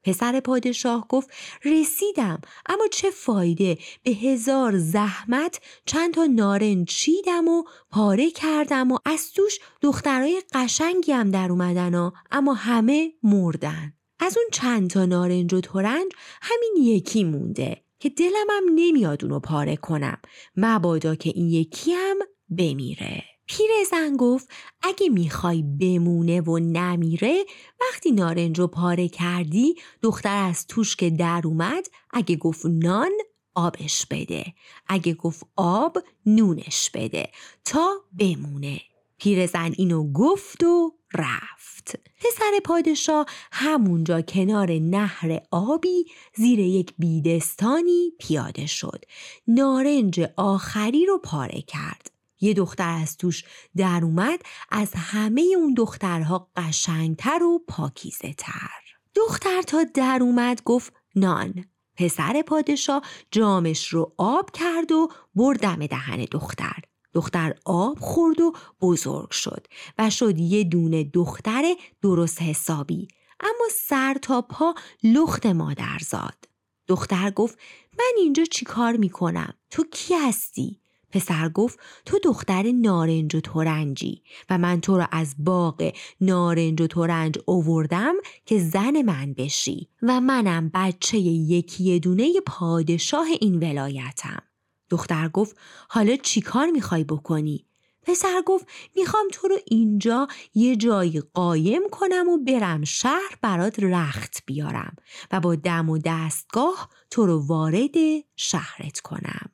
پسر 0.08 0.40
پادشاه 0.40 1.06
گفت 1.08 1.30
رسیدم 1.64 2.40
اما 2.66 2.86
چه 2.92 3.10
فایده؟ 3.10 3.78
به 4.02 4.10
هزار 4.10 4.78
زحمت 4.78 5.60
چند 5.86 6.14
تا 6.14 6.24
نارنج 6.24 6.88
چیدم 6.88 7.48
و 7.48 7.64
پاره 7.90 8.30
کردم 8.30 8.92
و 8.92 8.98
از 9.04 9.32
توش 9.32 9.58
دخترای 9.80 10.42
قشنگی 10.54 11.12
هم 11.12 11.30
در 11.30 11.50
اومدن 11.50 11.94
و 11.94 12.10
اما 12.30 12.54
همه 12.54 13.12
مردن. 13.22 13.92
از 14.20 14.36
اون 14.36 14.46
چند 14.52 14.90
تا 14.90 15.04
نارنج 15.06 15.54
و 15.54 15.60
ترنج 15.60 16.12
همین 16.42 16.72
یکی 16.76 17.24
مونده 17.24 17.82
که 17.98 18.08
دلم 18.08 18.46
هم 18.50 18.64
نمیاد 18.74 19.24
اونو 19.24 19.40
پاره 19.40 19.76
کنم. 19.76 20.18
مبادا 20.56 21.14
که 21.14 21.30
این 21.34 21.48
یکی 21.48 21.92
هم 21.92 22.18
بمیره. 22.58 23.24
پیرزن 23.48 24.16
گفت 24.16 24.48
اگه 24.82 25.08
می‌خوای 25.08 25.62
بمونه 25.62 26.40
و 26.40 26.58
نمیره 26.58 27.44
وقتی 27.80 28.12
نارنج 28.12 28.58
رو 28.58 28.66
پاره 28.66 29.08
کردی 29.08 29.74
دختر 30.02 30.44
از 30.44 30.66
توش 30.66 30.96
که 30.96 31.10
در 31.10 31.42
اومد 31.44 31.86
اگه 32.10 32.36
گفت 32.36 32.66
نان 32.66 33.12
آبش 33.54 34.06
بده. 34.06 34.44
اگه 34.86 35.14
گفت 35.14 35.46
آب 35.56 35.98
نونش 36.26 36.90
بده. 36.94 37.30
تا 37.64 37.90
بمونه. 38.18 38.80
پیرزن 39.18 39.72
اینو 39.76 40.12
گفت 40.12 40.64
و 40.64 40.94
رفت. 41.14 41.98
پسر 42.20 42.60
پادشاه 42.64 43.26
همونجا 43.52 44.20
کنار 44.22 44.72
نهر 44.72 45.40
آبی 45.50 46.04
زیر 46.36 46.58
یک 46.58 46.94
بیدستانی 46.98 48.12
پیاده 48.18 48.66
شد. 48.66 49.04
نارنج 49.48 50.20
آخری 50.36 51.06
رو 51.06 51.18
پاره 51.18 51.62
کرد. 51.62 52.17
یه 52.40 52.54
دختر 52.54 52.98
از 53.02 53.16
توش 53.16 53.44
در 53.76 54.00
اومد 54.02 54.40
از 54.70 54.92
همه 54.94 55.54
اون 55.56 55.74
دخترها 55.74 56.50
قشنگتر 56.56 57.42
و 57.42 57.60
پاکیزه 57.68 58.34
تر. 58.38 58.70
دختر 59.14 59.62
تا 59.62 59.84
در 59.94 60.18
اومد 60.22 60.62
گفت 60.64 60.92
نان. 61.14 61.64
پسر 61.96 62.42
پادشاه 62.42 63.02
جامش 63.30 63.88
رو 63.88 64.14
آب 64.16 64.50
کرد 64.50 64.92
و 64.92 65.08
بردم 65.34 65.86
دهن 65.86 66.24
دختر. 66.24 66.78
دختر 67.12 67.54
آب 67.64 67.98
خورد 67.98 68.40
و 68.40 68.52
بزرگ 68.80 69.30
شد 69.30 69.66
و 69.98 70.10
شد 70.10 70.38
یه 70.38 70.64
دونه 70.64 71.04
دختر 71.04 71.74
درست 72.02 72.42
حسابی 72.42 73.08
اما 73.40 73.68
سر 73.72 74.14
تا 74.22 74.42
پا 74.42 74.74
لخت 75.02 75.46
مادر 75.46 75.98
زاد. 76.08 76.44
دختر 76.88 77.30
گفت 77.30 77.58
من 77.98 78.12
اینجا 78.16 78.44
چی 78.44 78.64
کار 78.64 78.92
می‌کنم؟ 78.92 79.54
تو 79.70 79.84
کی 79.92 80.14
هستی؟ 80.14 80.80
پسر 81.10 81.48
گفت 81.48 81.78
تو 82.04 82.18
دختر 82.24 82.72
نارنج 82.72 83.34
و 83.34 83.40
ترنجی 83.40 84.22
و 84.50 84.58
من 84.58 84.80
تو 84.80 84.96
را 84.96 85.08
از 85.12 85.34
باغ 85.38 85.92
نارنج 86.20 86.80
و 86.80 86.86
ترنج 86.86 87.38
اووردم 87.46 88.14
که 88.46 88.58
زن 88.58 89.02
من 89.02 89.32
بشی 89.32 89.88
و 90.02 90.20
منم 90.20 90.70
بچه 90.74 91.18
یکی 91.18 92.00
دونه 92.00 92.32
پادشاه 92.46 93.26
این 93.40 93.56
ولایتم. 93.56 94.42
دختر 94.90 95.28
گفت 95.28 95.56
حالا 95.88 96.16
چی 96.16 96.40
کار 96.40 96.66
می‌خوای 96.66 97.04
بکنی؟ 97.04 97.64
پسر 98.02 98.42
گفت 98.46 98.66
می‌خوام 98.96 99.24
تو 99.32 99.48
رو 99.48 99.56
اینجا 99.66 100.28
یه 100.54 100.76
جایی 100.76 101.20
قایم 101.34 101.82
کنم 101.90 102.28
و 102.28 102.38
برم 102.38 102.84
شهر 102.84 103.38
برات 103.42 103.80
رخت 103.80 104.42
بیارم 104.46 104.96
و 105.32 105.40
با 105.40 105.54
دم 105.54 105.88
و 105.88 105.98
دستگاه 105.98 106.88
تو 107.10 107.26
رو 107.26 107.46
وارد 107.46 107.94
شهرت 108.36 109.00
کنم. 109.00 109.50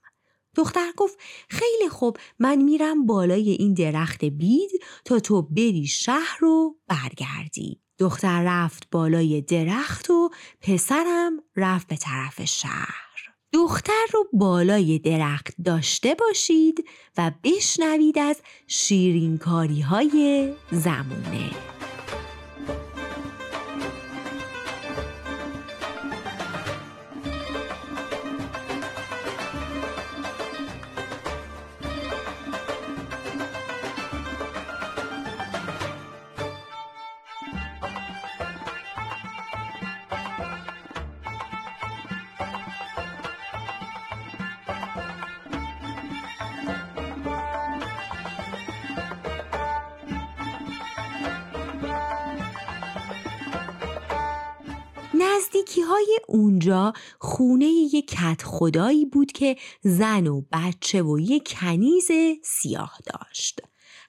دختر 0.55 0.93
گفت 0.97 1.19
خیلی 1.49 1.89
خوب 1.89 2.19
من 2.39 2.63
میرم 2.63 3.07
بالای 3.07 3.51
این 3.51 3.75
درخت 3.75 4.25
بید 4.25 4.71
تا 5.05 5.21
تو 5.21 5.43
بری 5.43 5.87
شهر 5.87 6.37
رو 6.41 6.77
برگردی. 6.89 7.81
دختر 7.99 8.43
رفت 8.47 8.89
بالای 8.91 9.41
درخت 9.41 10.11
و 10.11 10.31
پسرم 10.61 11.33
رفت 11.57 11.89
به 11.89 11.97
طرف 11.97 12.45
شهر. 12.45 13.05
دختر 13.53 14.07
رو 14.13 14.29
بالای 14.33 14.99
درخت 14.99 15.55
داشته 15.65 16.15
باشید 16.15 16.85
و 17.19 17.33
بشنوید 17.45 18.19
از 18.19 18.43
شیرینکاری 18.67 19.81
های 19.81 20.53
زمونه. 20.71 21.74
نزدیکی 55.75 55.83
های 55.83 56.19
اونجا 56.29 56.93
خونه 57.19 57.67
یک 57.67 58.07
کت 58.07 58.43
خدایی 58.43 59.05
بود 59.05 59.33
که 59.33 59.57
زن 59.83 60.27
و 60.27 60.43
بچه 60.53 61.03
و 61.03 61.19
یک 61.19 61.57
کنیز 61.61 62.09
سیاه 62.45 62.99
داشت. 63.07 63.61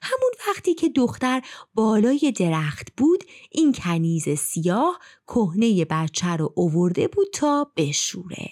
همون 0.02 0.30
وقتی 0.48 0.74
که 0.74 0.88
دختر 0.88 1.42
بالای 1.74 2.32
درخت 2.38 2.88
بود 2.96 3.24
این 3.50 3.72
کنیز 3.72 4.28
سیاه 4.28 4.98
کهنه 5.26 5.84
بچه 5.84 6.36
رو 6.36 6.52
اوورده 6.56 7.08
بود 7.08 7.26
تا 7.32 7.72
بشوره. 7.76 8.50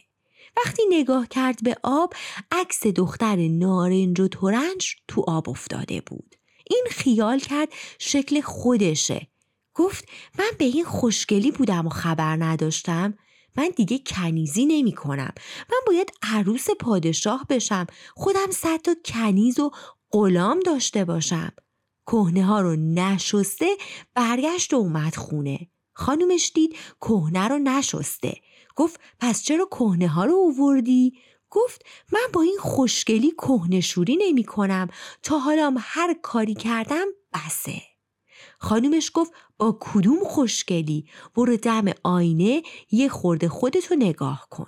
وقتی 0.56 0.82
نگاه 0.90 1.28
کرد 1.28 1.62
به 1.62 1.76
آب 1.82 2.14
عکس 2.52 2.86
دختر 2.86 3.36
نارنج 3.36 4.20
و 4.20 4.28
ترنج 4.28 4.96
تو 5.08 5.24
آب 5.28 5.48
افتاده 5.48 6.00
بود. 6.00 6.34
این 6.70 6.84
خیال 6.90 7.38
کرد 7.38 7.68
شکل 7.98 8.40
خودشه 8.40 9.28
گفت 9.74 10.08
من 10.38 10.50
به 10.58 10.64
این 10.64 10.84
خوشگلی 10.84 11.50
بودم 11.50 11.86
و 11.86 11.90
خبر 11.90 12.36
نداشتم. 12.36 13.14
من 13.56 13.68
دیگه 13.76 13.98
کنیزی 13.98 14.66
نمی 14.66 14.92
کنم 14.92 15.32
من 15.70 15.78
باید 15.86 16.12
عروس 16.22 16.70
پادشاه 16.70 17.46
بشم. 17.48 17.86
خودم 18.14 18.50
صد 18.50 18.76
تا 18.76 18.94
کنیز 19.04 19.60
و 19.60 19.70
غلام 20.10 20.60
داشته 20.60 21.04
باشم. 21.04 21.52
کهنه 22.06 22.44
ها 22.44 22.60
رو 22.60 22.76
نشسته 22.76 23.66
برگشت 24.14 24.74
و 24.74 24.76
اومد 24.76 25.16
خونه. 25.16 25.68
خانومش 25.92 26.52
دید 26.54 26.76
کهنه 27.00 27.48
رو 27.48 27.58
نشسته. 27.58 28.34
گفت 28.76 29.00
پس 29.20 29.42
چرا 29.42 29.66
کهنه 29.70 30.08
ها 30.08 30.24
رو 30.24 30.32
اووردی؟ 30.32 31.12
گفت 31.50 31.82
من 32.12 32.26
با 32.32 32.42
این 32.42 32.56
خوشگلی 32.60 33.30
کهنه 33.30 33.80
شوری 33.80 34.16
نمی 34.16 34.44
کنم 34.44 34.88
تا 35.22 35.38
حالا 35.38 35.74
هر 35.78 36.14
کاری 36.22 36.54
کردم 36.54 37.06
بسه. 37.32 37.82
خانومش 38.58 39.10
گفت 39.14 39.32
با 39.58 39.78
کدوم 39.80 40.24
خوشگلی؟ 40.24 41.06
برو 41.34 41.56
دم 41.56 41.84
آینه 42.02 42.62
یه 42.90 43.08
خورده 43.08 43.48
خودتو 43.48 43.94
نگاه 43.94 44.46
کن. 44.50 44.66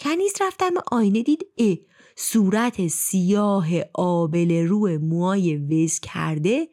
کنیز 0.00 0.32
رفتم 0.40 0.72
آینه 0.92 1.22
دید 1.22 1.46
اه 1.58 1.76
صورت 2.16 2.88
سیاه 2.88 3.66
آبل 3.94 4.66
رو 4.66 4.98
موهای 4.98 5.56
وز 5.56 6.00
کرده 6.00 6.68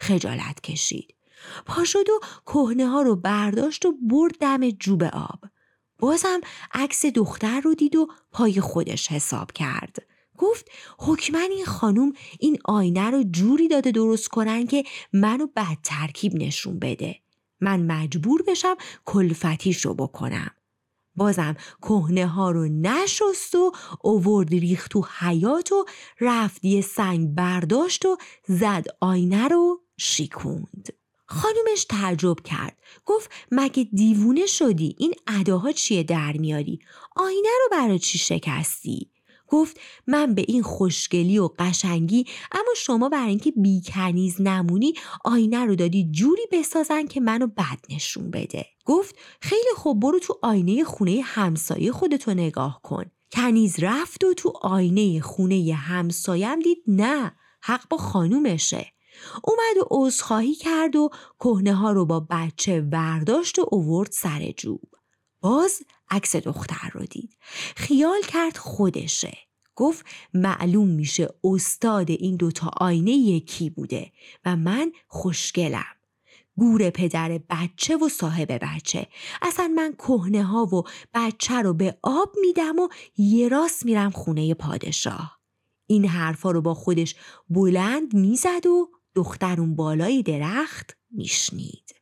خجالت 0.00 0.60
کشید. 0.60 1.14
پا 1.66 1.84
شد 1.84 2.10
و 2.10 2.20
کهنه 2.46 2.86
ها 2.86 3.02
رو 3.02 3.16
برداشت 3.16 3.86
و 3.86 3.92
برد 4.02 4.38
دم 4.40 4.70
جوب 4.70 5.02
آب. 5.02 5.40
بازم 5.98 6.40
عکس 6.72 7.06
دختر 7.06 7.60
رو 7.60 7.74
دید 7.74 7.96
و 7.96 8.08
پای 8.32 8.60
خودش 8.60 9.12
حساب 9.12 9.52
کرد. 9.52 10.06
گفت 10.38 10.70
حکمن 10.98 11.48
این 11.50 11.64
خانوم 11.64 12.12
این 12.40 12.58
آینه 12.64 13.10
رو 13.10 13.24
جوری 13.30 13.68
داده 13.68 13.90
درست 13.90 14.28
کنن 14.28 14.66
که 14.66 14.84
منو 15.12 15.46
بد 15.56 15.76
ترکیب 15.84 16.34
نشون 16.34 16.78
بده. 16.78 17.16
من 17.60 17.86
مجبور 17.86 18.42
بشم 18.42 18.76
کلفتیش 19.04 19.86
رو 19.86 19.94
بکنم. 19.94 20.50
بازم 21.16 21.56
کهنه 21.82 22.26
ها 22.26 22.50
رو 22.50 22.68
نشست 22.68 23.54
و 23.54 23.72
اوورد 24.02 24.50
ریخت 24.50 24.90
تو 24.90 25.06
حیات 25.18 25.72
و 25.72 25.84
رفت 26.20 26.64
یه 26.64 26.80
سنگ 26.80 27.34
برداشت 27.34 28.06
و 28.06 28.16
زد 28.48 28.86
آینه 29.00 29.48
رو 29.48 29.80
شیکوند 29.96 30.88
خانومش 31.26 31.84
تعجب 31.88 32.36
کرد. 32.44 32.78
گفت 33.04 33.30
مگه 33.50 33.88
دیوونه 33.92 34.46
شدی؟ 34.46 34.96
این 34.98 35.14
اداها 35.26 35.72
چیه 35.72 36.02
در 36.02 36.32
میاری؟ 36.32 36.78
آینه 37.16 37.48
رو 37.62 37.68
برای 37.70 37.98
چی 37.98 38.18
شکستی؟ 38.18 39.10
گفت 39.48 39.80
من 40.06 40.34
به 40.34 40.44
این 40.48 40.62
خوشگلی 40.62 41.38
و 41.38 41.48
قشنگی 41.58 42.26
اما 42.52 42.74
شما 42.76 43.08
برای 43.08 43.28
اینکه 43.28 43.50
بیکنیز 43.50 44.40
نمونی 44.40 44.94
آینه 45.24 45.64
رو 45.64 45.74
دادی 45.74 46.08
جوری 46.10 46.42
بسازن 46.52 47.06
که 47.06 47.20
منو 47.20 47.46
بد 47.46 47.78
نشون 47.90 48.30
بده. 48.30 48.66
گفت 48.84 49.16
خیلی 49.40 49.70
خوب 49.76 50.00
برو 50.00 50.18
تو 50.18 50.38
آینه 50.42 50.84
خونه 50.84 51.20
همسایه 51.24 51.92
خودتو 51.92 52.30
نگاه 52.30 52.80
کن. 52.82 53.04
کنیز 53.32 53.76
رفت 53.80 54.24
و 54.24 54.34
تو 54.34 54.52
آینه 54.62 55.20
خونه 55.20 55.74
همسایم 55.74 56.60
دید 56.60 56.82
نه 56.86 57.32
حق 57.62 57.88
با 57.88 57.96
خانومشه. 57.96 58.86
اومد 59.44 59.76
و 59.82 59.86
عذرخواهی 59.90 60.54
کرد 60.54 60.96
و 60.96 61.10
کهنه 61.40 61.74
ها 61.74 61.92
رو 61.92 62.06
با 62.06 62.26
بچه 62.30 62.80
برداشت 62.80 63.58
و 63.58 63.66
اوورد 63.70 64.10
سر 64.12 64.52
جوب. 64.56 64.90
باز 65.40 65.82
عکس 66.10 66.36
دختر 66.36 66.90
رو 66.92 67.04
دید. 67.04 67.36
خیال 67.76 68.22
کرد 68.28 68.56
خودشه. 68.56 69.38
گفت 69.74 70.06
معلوم 70.34 70.88
میشه 70.88 71.28
استاد 71.44 72.10
این 72.10 72.36
دوتا 72.36 72.70
آینه 72.76 73.10
یکی 73.10 73.70
بوده 73.70 74.12
و 74.44 74.56
من 74.56 74.92
خوشگلم. 75.08 75.84
گور 76.56 76.90
پدر 76.90 77.40
بچه 77.50 77.96
و 77.96 78.08
صاحب 78.08 78.58
بچه. 78.62 79.06
اصلا 79.42 79.68
من 79.68 79.92
کهنه 79.92 80.44
ها 80.44 80.64
و 80.64 80.82
بچه 81.14 81.54
رو 81.54 81.74
به 81.74 81.98
آب 82.02 82.34
میدم 82.40 82.78
و 82.78 82.88
یه 83.16 83.48
راست 83.48 83.84
میرم 83.84 84.10
خونه 84.10 84.54
پادشاه. 84.54 85.38
این 85.86 86.04
حرفا 86.04 86.50
رو 86.50 86.60
با 86.60 86.74
خودش 86.74 87.14
بلند 87.50 88.14
می‌زد 88.14 88.66
و 88.66 88.90
دخترون 89.14 89.76
بالای 89.76 90.22
درخت 90.22 90.96
میشنید. 91.10 91.94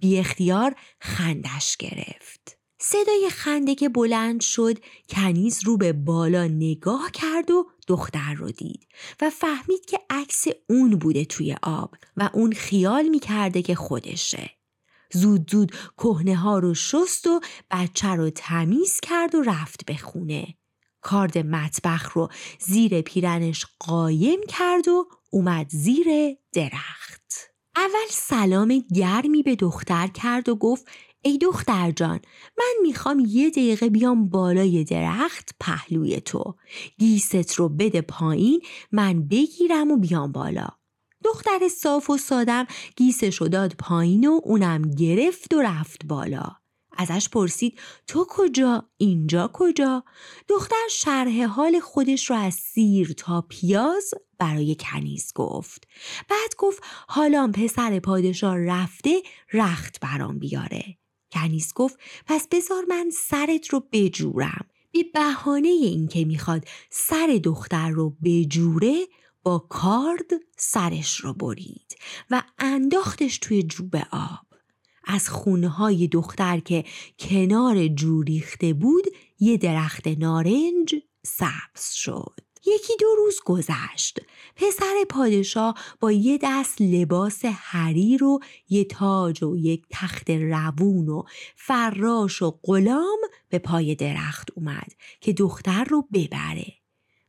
بی 0.00 0.18
اختیار 0.18 0.74
خندش 1.00 1.76
گرفت. 1.76 2.61
صدای 2.84 3.28
خنده 3.30 3.74
که 3.74 3.88
بلند 3.88 4.40
شد 4.40 4.78
کنیز 5.08 5.60
رو 5.64 5.76
به 5.76 5.92
بالا 5.92 6.46
نگاه 6.46 7.10
کرد 7.10 7.50
و 7.50 7.66
دختر 7.86 8.34
رو 8.34 8.50
دید 8.50 8.86
و 9.20 9.30
فهمید 9.30 9.84
که 9.86 10.00
عکس 10.10 10.44
اون 10.68 10.90
بوده 10.90 11.24
توی 11.24 11.56
آب 11.62 11.94
و 12.16 12.30
اون 12.32 12.52
خیال 12.52 13.08
می‌کرده 13.08 13.62
که 13.62 13.74
خودشه. 13.74 14.50
زود 15.12 15.50
زود 15.50 15.72
کهنه 15.96 16.36
ها 16.36 16.58
رو 16.58 16.74
شست 16.74 17.26
و 17.26 17.40
بچه 17.70 18.08
رو 18.08 18.30
تمیز 18.30 19.00
کرد 19.00 19.34
و 19.34 19.42
رفت 19.42 19.86
به 19.86 19.96
خونه. 19.96 20.54
کارد 21.00 21.38
مطبخ 21.38 22.12
رو 22.12 22.28
زیر 22.58 23.00
پیرنش 23.00 23.66
قایم 23.80 24.40
کرد 24.48 24.88
و 24.88 25.08
اومد 25.30 25.68
زیر 25.68 26.06
درخت. 26.52 27.22
اول 27.76 28.08
سلام 28.10 28.84
گرمی 28.94 29.42
به 29.42 29.56
دختر 29.56 30.06
کرد 30.06 30.48
و 30.48 30.56
گفت 30.56 30.86
ای 31.22 31.38
دختر 31.38 31.90
جان 31.90 32.20
من 32.58 32.74
می‌خوام 32.82 33.26
یه 33.28 33.50
دقیقه 33.50 33.88
بیام 33.88 34.28
بالای 34.28 34.84
درخت 34.84 35.50
پهلوی 35.60 36.20
تو 36.20 36.54
گیست 36.98 37.54
رو 37.54 37.68
بده 37.68 38.00
پایین 38.00 38.60
من 38.92 39.28
بگیرم 39.28 39.90
و 39.90 39.96
بیام 39.96 40.32
بالا 40.32 40.68
دختر 41.24 41.68
صاف 41.68 42.10
و 42.10 42.18
سادم 42.18 42.66
گیسش 42.96 43.36
رو 43.36 43.48
داد 43.48 43.74
پایین 43.78 44.28
و 44.28 44.40
اونم 44.44 44.90
گرفت 44.90 45.54
و 45.54 45.62
رفت 45.62 46.06
بالا 46.06 46.56
ازش 46.96 47.28
پرسید 47.28 47.78
تو 48.06 48.26
کجا؟ 48.28 48.88
اینجا 48.96 49.50
کجا؟ 49.52 50.04
دختر 50.48 50.88
شرح 50.90 51.44
حال 51.44 51.80
خودش 51.80 52.30
رو 52.30 52.36
از 52.36 52.54
سیر 52.54 53.12
تا 53.16 53.46
پیاز 53.48 54.14
برای 54.38 54.76
کنیز 54.80 55.32
گفت. 55.34 55.88
بعد 56.28 56.56
گفت 56.58 56.82
حالا 57.08 57.50
پسر 57.54 57.98
پادشاه 57.98 58.58
رفته 58.58 59.22
رخت 59.52 60.00
برام 60.00 60.38
بیاره. 60.38 60.98
کنیز 61.32 61.72
گفت 61.74 61.98
پس 62.26 62.48
بذار 62.50 62.84
من 62.88 63.10
سرت 63.10 63.68
رو 63.68 63.82
بجورم. 63.92 64.66
به 64.92 65.02
بهانه 65.14 65.68
اینکه 65.68 66.24
می‌خواد 66.24 66.68
سر 66.90 67.40
دختر 67.44 67.90
رو 67.90 68.16
بجوره 68.24 69.06
با 69.42 69.58
کارد 69.58 70.30
سرش 70.56 71.16
رو 71.16 71.32
برید 71.32 71.96
و 72.30 72.42
انداختش 72.58 73.38
توی 73.38 73.62
جوب 73.62 73.96
آب. 73.96 74.46
از 75.04 75.28
خونهای 75.28 76.08
دختر 76.08 76.60
که 76.60 76.84
کنار 77.18 77.88
جو 77.88 78.22
ریخته 78.22 78.72
بود 78.72 79.04
یه 79.40 79.56
درخت 79.56 80.08
نارنج 80.08 80.94
سبز 81.22 81.90
شد. 81.92 82.40
یکی 82.66 82.92
دو 83.00 83.06
روز 83.16 83.40
گذشت. 83.44 84.20
پسر 84.56 85.04
پادشاه 85.08 85.74
با 86.00 86.12
یه 86.12 86.38
دست 86.42 86.80
لباس 86.80 87.44
حریر 87.44 88.24
و 88.24 88.40
یه 88.68 88.84
تاج 88.84 89.42
و 89.42 89.56
یک 89.56 89.86
تخت 89.90 90.30
روون 90.30 91.08
و 91.08 91.22
فراش 91.56 92.42
و 92.42 92.58
غلام 92.62 93.18
به 93.48 93.58
پای 93.58 93.94
درخت 93.94 94.48
اومد 94.54 94.92
که 95.20 95.32
دختر 95.32 95.84
رو 95.84 96.08
ببره. 96.12 96.72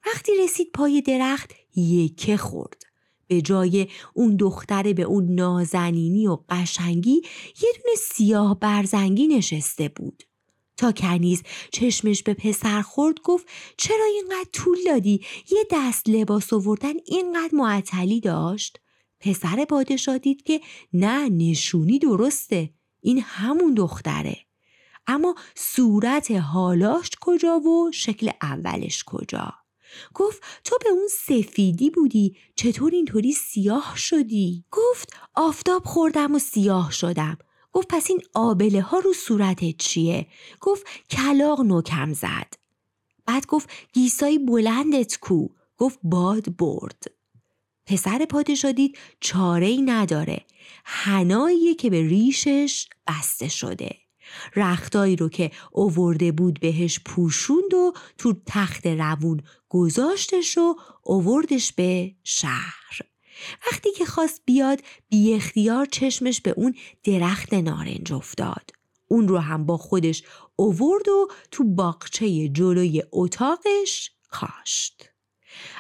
وقتی 0.06 0.32
رسید 0.44 0.72
پای 0.74 1.02
درخت 1.02 1.52
یکه 1.76 2.38
خورد. 2.38 2.84
به 3.28 3.42
جای 3.42 3.88
اون 4.14 4.36
دختر 4.36 4.94
به 4.94 5.04
اون 5.04 5.36
نازنینی 5.36 6.28
و 6.28 6.38
قشنگی 6.50 7.22
یه 7.62 7.70
دونه 7.84 7.96
سیاه 7.98 8.60
برزنگی 8.60 9.28
نشسته 9.28 9.90
بود. 9.90 10.24
تا 10.78 10.92
کنیز 10.92 11.44
چشمش 11.72 12.24
به 12.24 12.34
پسر 12.34 12.82
خورد 12.82 13.22
گفت 13.22 13.48
چرا 13.78 14.06
اینقدر 14.06 14.50
طول 14.54 14.78
دادی؟ 14.86 15.22
یه 15.52 15.68
دست 15.72 16.10
لباس 16.10 16.54
آوردن 16.54 16.94
اینقدر 17.06 17.56
معطلی 17.56 18.20
داشت؟ 18.20 18.80
پسر 19.20 19.66
پادشاه 19.66 20.18
دید 20.18 20.44
که 20.44 20.62
نه 20.94 21.30
نشونی 21.30 22.00
درسته 22.00 22.70
این 23.02 23.22
همون 23.26 23.74
دختره. 23.74 24.38
اما 25.08 25.36
صورت 25.56 26.32
حالاش 26.32 27.10
کجا 27.22 27.60
و 27.60 27.92
شکل 27.92 28.30
اولش 28.42 29.04
کجا؟ 29.04 29.54
گفت 30.14 30.44
تو 30.64 30.78
به 30.84 30.90
اون 30.90 31.08
سفیدی 31.08 31.90
بودی 31.90 32.38
چطور 32.56 32.92
اینطوری 32.92 33.32
سیاه 33.32 33.94
شدی؟ 33.96 34.66
گفت 34.72 35.14
آفتاب 35.34 35.84
خوردم 35.84 36.36
و 36.36 36.40
سیاه 36.40 36.92
شدم. 36.92 37.38
گفت 37.74 37.88
پس 37.88 38.10
این 38.10 38.22
آبله 38.34 38.82
ها 38.82 39.00
رو 39.00 39.14
صورتت 39.14 39.78
چیه؟ 39.78 40.28
گفت 40.62 40.86
کلاق 41.10 41.62
نوکم 41.62 42.14
زد. 42.14 42.54
بعد 43.26 43.46
گفت 43.46 43.70
گیسای 43.94 44.38
بلندت 44.40 45.20
کو. 45.20 45.48
گفت 45.78 46.00
باد 46.04 46.58
برد. 46.58 47.04
پسر 47.86 48.26
پادشاه 48.26 48.72
دید 48.72 48.98
چاره 49.20 49.68
ای 49.68 49.82
نداره. 49.82 50.46
هناییه 50.86 51.76
که 51.76 51.90
به 51.90 52.08
ریشش 52.08 52.88
بسته 53.08 53.48
شده. 53.48 53.98
رختایی 54.56 55.16
رو 55.16 55.30
که 55.30 55.52
اوورده 55.72 56.32
بود 56.32 56.60
بهش 56.60 57.00
پوشوند 57.06 57.74
و 57.74 57.94
تو 58.18 58.34
تخت 58.46 58.88
روون 58.88 59.42
گذاشتش 59.70 60.58
و 60.58 60.76
اووردش 61.04 61.74
به 61.74 62.16
شهر. 62.24 63.13
وقتی 63.72 63.92
که 63.92 64.06
خواست 64.06 64.42
بیاد 64.46 64.80
بی 65.10 65.34
اختیار 65.34 65.86
چشمش 65.86 66.42
به 66.42 66.54
اون 66.58 66.76
درخت 67.04 67.54
نارنج 67.54 68.14
افتاد. 68.14 68.70
اون 69.08 69.28
رو 69.28 69.38
هم 69.38 69.66
با 69.66 69.78
خودش 69.78 70.24
اوورد 70.56 71.08
و 71.08 71.28
تو 71.52 71.64
باغچه 71.64 72.50
جلوی 72.50 73.04
اتاقش 73.12 74.12
کاشت. 74.30 75.10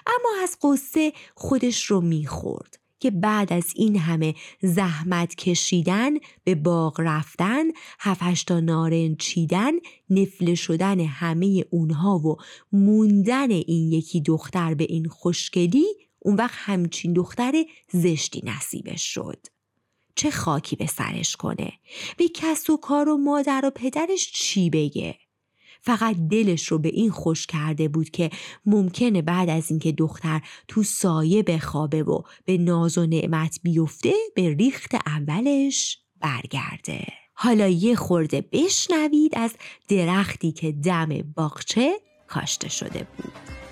اما 0.08 0.44
از 0.44 0.58
قصه 0.62 1.13
خودش 1.36 1.86
رو 1.86 2.02
می‌خورد 2.02 2.80
که 3.04 3.12
بعد 3.12 3.54
از 3.54 3.74
این 3.76 3.96
همه 3.98 4.36
زحمت 4.62 5.36
کشیدن 5.36 6.12
به 6.44 6.56
باغ 6.56 6.96
رفتن 7.00 7.63
هفش 8.00 8.44
تا 8.44 8.60
نارنج 8.60 9.18
چیدن 9.18 9.72
نفله 10.10 10.56
شدن 10.56 11.00
همه 11.00 11.66
اونها 11.70 12.18
و 12.18 12.38
موندن 12.72 13.52
این 13.52 13.92
یکی 13.92 14.22
دختر 14.22 14.74
به 14.74 14.84
این 14.84 15.08
خوشگلی 15.08 15.86
اون 16.24 16.36
وقت 16.36 16.56
همچین 16.58 17.14
دختر 17.14 17.54
زشتی 17.92 18.42
نصیبش 18.46 19.14
شد. 19.14 19.46
چه 20.16 20.32
خاکی 20.32 20.76
به 20.76 20.88
سرش 20.88 21.36
کنه؟ 21.36 21.74
به 22.18 22.28
کس 22.28 22.70
و 22.70 22.78
کار 22.78 23.10
و 23.10 23.18
مادر 23.18 23.62
و 23.64 23.70
پدرش 23.70 24.32
چی 24.32 24.70
بگه؟ 24.70 25.16
فقط 25.82 26.16
دلش 26.32 26.68
رو 26.68 26.80
به 26.80 26.90
این 26.90 27.12
خوش 27.12 27.48
کرده 27.48 27.88
بود 27.88 28.10
که 28.10 28.30
ممکنه 28.66 29.22
بعد 29.22 29.50
از 29.50 29.70
اینکه 29.70 29.92
دختر 29.92 30.42
تو 30.68 30.84
سایه 30.84 31.44
بخوابه 31.44 32.04
و 32.04 32.22
به 32.46 32.58
ناز 32.58 32.98
و 32.98 33.06
نعمت 33.06 33.60
بیفته 33.64 34.14
به 34.36 34.54
ریخت 34.54 34.96
اولش 35.06 36.00
برگرده. 36.20 37.08
حالا 37.34 37.68
یه 37.68 37.96
خورده 37.96 38.42
بشنوید 38.52 39.32
از 39.36 39.52
درختی 39.88 40.52
که 40.52 40.72
دم 40.72 41.10
باغچه 41.36 41.94
کاشته 42.28 42.70
شده 42.70 43.08
بود. 43.18 43.62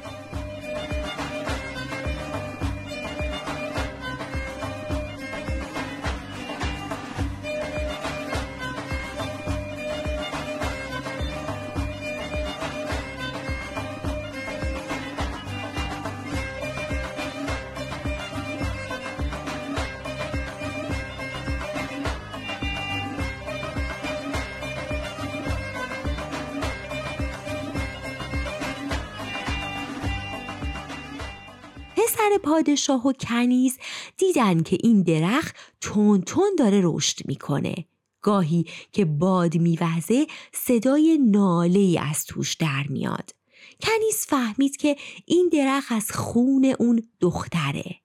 پادشاه 32.44 33.08
و 33.08 33.14
کنیز 33.14 33.78
دیدن 34.18 34.64
که 34.64 34.78
این 34.84 35.04
درخت 35.04 35.56
تون 35.82 36.22
تون 36.22 36.56
داره 36.58 36.82
رشد 36.84 37.28
می‌کنه. 37.28 37.76
گاهی 38.22 38.66
که 38.92 39.06
باد 39.06 39.58
میوزه 39.58 40.28
صدای 40.54 41.18
ناله 41.18 42.02
از 42.10 42.26
توش 42.26 42.54
در 42.54 42.84
میاد. 42.90 43.36
کنیز 43.82 44.26
فهمید 44.26 44.78
که 44.78 44.96
این 45.26 45.50
درخت 45.54 45.92
از 45.92 46.12
خون 46.12 46.76
اون 46.80 47.02
دختره. 47.20 47.96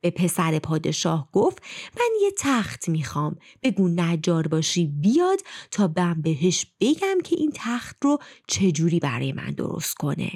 به 0.00 0.10
پسر 0.10 0.58
پادشاه 0.58 1.28
گفت 1.32 1.62
من 1.96 2.10
یه 2.22 2.30
تخت 2.38 2.88
می‌خوام 2.88 3.36
بگو 3.62 3.88
نجار 3.88 4.48
باشی 4.48 4.86
بیاد 4.86 5.40
تا 5.70 5.92
من 5.96 6.22
بهش 6.22 6.66
بگم 6.80 7.18
که 7.24 7.36
این 7.36 7.52
تخت 7.54 7.96
رو 8.02 8.18
چجوری 8.48 9.00
برای 9.00 9.32
من 9.32 9.50
درست 9.50 9.94
کنه. 9.94 10.32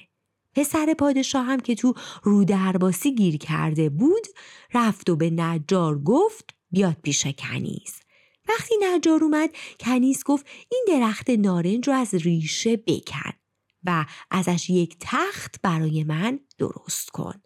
پسر 0.58 0.94
پادشاه 0.94 1.44
هم 1.44 1.60
که 1.60 1.74
تو 1.74 1.94
رودرباسی 2.22 3.14
گیر 3.14 3.36
کرده 3.36 3.88
بود 3.88 4.26
رفت 4.74 5.10
و 5.10 5.16
به 5.16 5.30
نجار 5.30 5.98
گفت 5.98 6.54
بیاد 6.70 6.96
پیش 7.02 7.26
کنیز. 7.26 8.00
وقتی 8.48 8.74
نجار 8.80 9.24
اومد 9.24 9.50
کنیز 9.80 10.24
گفت 10.24 10.46
این 10.70 10.84
درخت 10.88 11.30
نارنج 11.30 11.88
رو 11.88 11.94
از 11.94 12.14
ریشه 12.14 12.76
بکن 12.76 13.32
و 13.84 14.06
ازش 14.30 14.70
یک 14.70 14.96
تخت 15.00 15.54
برای 15.62 16.04
من 16.04 16.40
درست 16.58 17.10
کن. 17.10 17.42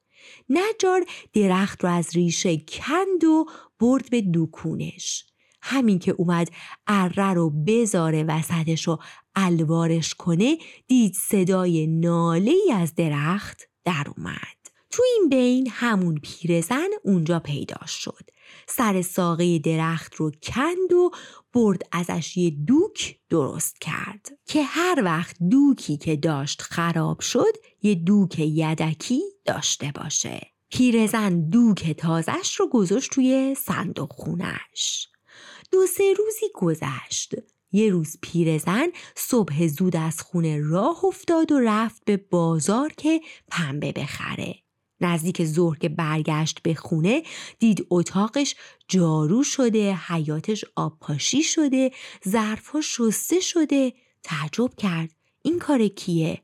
نجار 0.48 1.04
درخت 1.32 1.84
رو 1.84 1.90
از 1.90 2.16
ریشه 2.16 2.56
کند 2.56 3.24
و 3.24 3.46
برد 3.80 4.10
به 4.10 4.20
دوکونش 4.20 5.31
همین 5.62 5.98
که 5.98 6.10
اومد 6.10 6.48
اره 6.86 7.32
رو 7.32 7.50
بذاره 7.50 8.24
وسطش 8.24 8.88
رو 8.88 8.98
الوارش 9.34 10.14
کنه 10.14 10.58
دید 10.86 11.14
صدای 11.14 11.86
ناله 11.86 12.56
از 12.74 12.94
درخت 12.94 13.68
در 13.84 14.04
اومد. 14.16 14.62
تو 14.90 15.02
این 15.02 15.28
بین 15.28 15.68
همون 15.70 16.18
پیرزن 16.22 16.88
اونجا 17.04 17.38
پیدا 17.38 17.86
شد. 17.86 18.30
سر 18.66 19.02
ساقه 19.02 19.58
درخت 19.58 20.14
رو 20.14 20.30
کند 20.42 20.92
و 20.92 21.10
برد 21.52 21.82
ازش 21.92 22.36
یه 22.36 22.50
دوک 22.50 23.18
درست 23.28 23.80
کرد. 23.80 24.28
که 24.46 24.62
هر 24.62 25.02
وقت 25.04 25.36
دوکی 25.50 25.96
که 25.96 26.16
داشت 26.16 26.62
خراب 26.62 27.20
شد 27.20 27.56
یه 27.82 27.94
دوک 27.94 28.38
یدکی 28.38 29.22
داشته 29.44 29.92
باشه. 29.94 30.52
پیرزن 30.68 31.48
دوک 31.48 31.90
تازش 31.90 32.56
رو 32.60 32.68
گذاشت 32.68 33.10
توی 33.10 33.56
صندوق 33.58 34.12
خونش. 34.12 35.08
دو 35.72 35.86
سه 35.86 36.14
روزی 36.18 36.46
گذشت. 36.54 37.34
یه 37.72 37.90
روز 37.90 38.16
پیرزن 38.22 38.86
صبح 39.16 39.66
زود 39.66 39.96
از 39.96 40.20
خونه 40.20 40.60
راه 40.60 41.04
افتاد 41.04 41.52
و 41.52 41.60
رفت 41.60 42.02
به 42.04 42.16
بازار 42.16 42.92
که 42.96 43.20
پنبه 43.48 43.92
بخره. 43.92 44.54
نزدیک 45.00 45.44
ظهر 45.44 45.78
که 45.78 45.88
برگشت 45.88 46.60
به 46.62 46.74
خونه 46.74 47.22
دید 47.58 47.86
اتاقش 47.90 48.54
جارو 48.88 49.42
شده 49.42 49.94
حیاتش 49.94 50.64
آب 50.76 50.98
پاشی 51.00 51.42
شده 51.42 51.90
ظرفها 52.28 52.80
شسته 52.80 53.40
شده. 53.40 53.92
تعجب 54.22 54.74
کرد. 54.76 55.10
این 55.42 55.58
کار 55.58 55.88
کیه؟ 55.88 56.42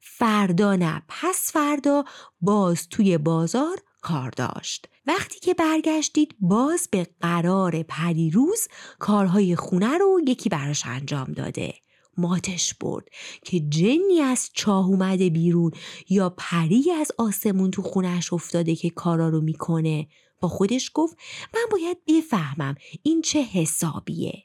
فردا 0.00 0.76
نه 0.76 1.02
پس 1.08 1.52
فردا 1.52 2.04
باز 2.40 2.88
توی 2.88 3.18
بازار 3.18 3.76
کار 4.00 4.30
داشت. 4.30 4.88
وقتی 5.06 5.40
که 5.40 5.54
برگشتید 5.54 6.36
باز 6.40 6.88
به 6.90 7.06
قرار 7.20 7.82
پریروز 7.82 8.68
کارهای 8.98 9.56
خونه 9.56 9.98
رو 9.98 10.20
یکی 10.26 10.48
براش 10.48 10.82
انجام 10.86 11.32
داده. 11.32 11.74
ماتش 12.16 12.74
برد 12.74 13.04
که 13.44 13.60
جنی 13.60 14.20
از 14.20 14.50
چاه 14.54 14.86
اومده 14.86 15.30
بیرون 15.30 15.70
یا 16.08 16.30
پری 16.30 16.90
از 17.00 17.12
آسمون 17.18 17.70
تو 17.70 17.82
خونش 17.82 18.32
افتاده 18.32 18.76
که 18.76 18.90
کارا 18.90 19.28
رو 19.28 19.40
می‌کنه. 19.40 20.08
با 20.40 20.48
خودش 20.48 20.90
گفت 20.94 21.16
من 21.54 21.60
باید 21.70 21.96
بفهمم 22.08 22.74
این 23.02 23.22
چه 23.22 23.42
حسابیه. 23.42 24.44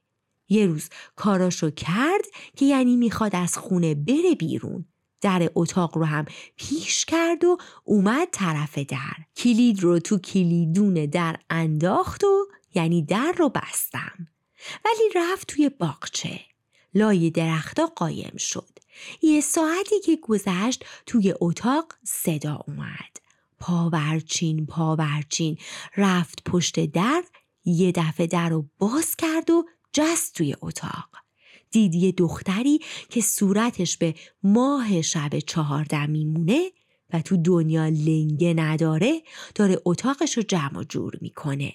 یه 0.50 0.66
روز 0.66 0.90
کاراشو 1.16 1.70
کرد 1.70 2.26
که 2.56 2.66
یعنی 2.66 2.96
می‌خواد 2.96 3.36
از 3.36 3.58
خونه 3.58 3.96
بره 3.96 4.36
بیرون. 4.40 4.86
در 5.22 5.52
اتاق 5.56 5.98
رو 5.98 6.06
هم 6.06 6.26
پیش 6.56 7.06
کرد 7.06 7.44
و 7.44 7.58
اومد 7.84 8.28
طرف 8.32 8.78
در. 8.78 9.16
کلید 9.36 9.84
رو 9.84 10.00
تو 10.00 10.18
کلیدون 10.18 10.94
در 10.94 11.38
انداخت 11.50 12.24
و 12.24 12.48
یعنی 12.76 13.02
در 13.02 13.34
رو 13.38 13.50
بستم. 13.50 14.28
ولی 14.86 15.10
رفت 15.16 15.48
توی 15.48 15.70
باغچه. 15.70 16.40
لای 16.94 17.30
درختا 17.30 17.86
قایم 17.96 18.38
شد. 18.38 18.80
یه 19.22 19.42
ساعتی 19.42 20.00
که 20.00 20.16
گذشت 20.22 20.86
توی 21.06 21.34
اتاق 21.42 21.94
صدا 22.04 22.64
اومد. 22.68 23.20
پاورچین 23.60 24.66
پاورچین. 24.66 25.58
رفت 25.98 26.44
پشت 26.44 26.86
در 26.86 27.24
یه 27.66 27.92
دفعه 27.92 28.28
در 28.28 28.50
رو 28.50 28.66
باز 28.80 29.16
کرد 29.16 29.50
و 29.50 29.66
جست 29.94 30.34
توی 30.34 30.56
اتاق. 30.62 31.25
دید 31.76 31.96
یه 31.96 32.12
دختری 32.12 32.80
که 33.10 33.22
صورتش 33.22 33.98
به 33.98 34.16
ماه 34.44 35.02
شب 35.02 35.40
چهارده 35.40 36.06
میمونه 36.06 36.72
و 37.14 37.22
تو 37.22 37.38
دنیا 37.38 37.88
لنگه 37.88 38.54
نداره 38.54 39.22
داره 39.56 39.82
اتاقش 39.86 40.38
رو 40.38 40.44
جمع 40.44 40.84
جور 40.84 41.14
می‌کنه. 41.22 41.74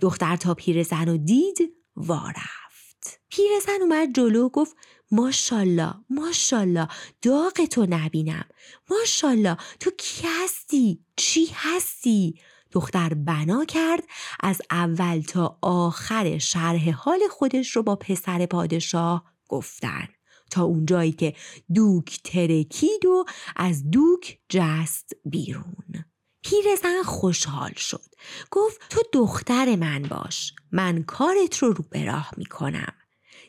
دختر 0.00 0.36
تا 0.36 0.54
پیرزن 0.54 1.08
رو 1.08 1.16
دید 1.16 1.58
وارفت 1.96 3.20
پیرزن 3.28 3.82
اومد 3.82 4.14
جلو 4.14 4.46
و 4.46 4.48
گفت 4.48 4.76
ماشالله 5.10 5.94
ماشالله 6.10 6.88
داغ 7.22 7.64
تو 7.64 7.86
نبینم. 7.90 8.44
ماشالله 8.90 9.56
تو 9.80 9.90
کی 9.98 10.26
هستی؟ 10.26 11.00
چی 11.16 11.48
هستی؟ 11.54 12.40
دختر 12.72 13.14
بنا 13.14 13.64
کرد 13.64 14.04
از 14.40 14.62
اول 14.70 15.20
تا 15.20 15.58
آخر 15.62 16.38
شرح 16.38 16.90
حال 16.90 17.20
خودش 17.30 17.76
رو 17.76 17.82
با 17.82 17.96
پسر 17.96 18.46
پادشاه 18.46 19.35
گفتن. 19.48 20.08
تا 20.50 20.62
اونجایی 20.64 21.12
که 21.12 21.34
دوک 21.74 22.20
ترکید 22.24 23.06
و 23.06 23.24
از 23.56 23.90
دوک 23.90 24.38
جست 24.48 25.12
بیرون. 25.24 26.04
پیرزن 26.42 27.02
خوشحال 27.02 27.72
شد. 27.76 28.14
گفت 28.50 28.80
تو 28.90 29.02
دختر 29.12 29.76
من 29.76 30.02
باش. 30.02 30.52
من 30.72 31.02
کارت 31.02 31.58
رو 31.58 31.72
رو 31.72 31.84
به 31.90 32.04
راه 32.04 32.30
می‌کنم. 32.36 32.92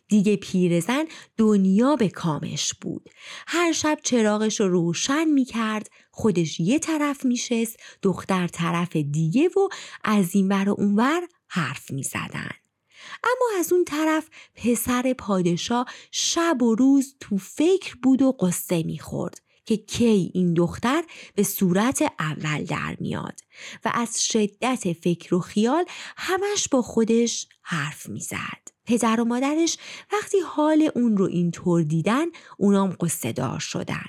دیگه 0.08 0.36
پیرزن 0.36 1.06
دنیا 1.38 1.96
به 1.96 2.10
کامش 2.10 2.74
بود. 2.74 3.10
هر 3.48 3.72
شب 3.72 4.00
چراغش 4.04 4.60
رو 4.60 4.68
روشن 4.68 5.26
می‌کرد. 5.26 5.90
خودش 6.12 6.60
یه 6.60 6.80
طرف 6.80 7.26
میشست 7.26 7.80
دختر 8.02 8.48
طرف 8.48 8.96
دیگه 8.96 9.48
و 9.48 9.70
از 10.04 10.36
این 10.36 10.48
ور 10.48 10.70
و 10.70 10.76
اونور 10.78 11.22
حرف 11.48 11.92
می‌زدن. 11.92 12.52
اما 13.28 13.60
از 13.60 13.74
اون 13.74 13.86
طرف 13.86 14.30
پسر 14.56 15.14
پادشاه 15.14 15.86
شب 16.12 16.62
و 16.62 16.76
روز 16.76 17.16
تو 17.20 17.38
فکر 17.38 17.96
بود 18.04 18.22
و 18.22 18.32
قصه 18.32 18.84
می‌خورد 18.84 19.42
که 19.66 19.78
کی 19.78 20.32
این 20.34 20.54
دختر 20.54 21.04
به 21.36 21.44
صورت 21.44 22.14
اول 22.20 22.64
در 22.64 22.98
میاد 23.00 23.40
و 23.86 23.92
از 23.94 24.26
شدت 24.26 24.94
فکر 24.94 25.36
و 25.36 25.40
خیال 25.40 25.86
همش 26.18 26.68
با 26.70 26.82
خودش 26.82 27.48
حرف 27.62 28.10
می‌زد. 28.10 28.68
پدر 28.86 29.22
و 29.22 29.26
مادرش 29.26 29.78
وقتی 30.14 30.40
حال 30.40 30.92
اون 30.96 31.18
رو 31.18 31.26
اینطور 31.26 31.84
دیدن 31.84 32.26
اونام 32.58 32.96
قصه 33.02 33.32
دار 33.32 33.60
شدن. 33.60 34.06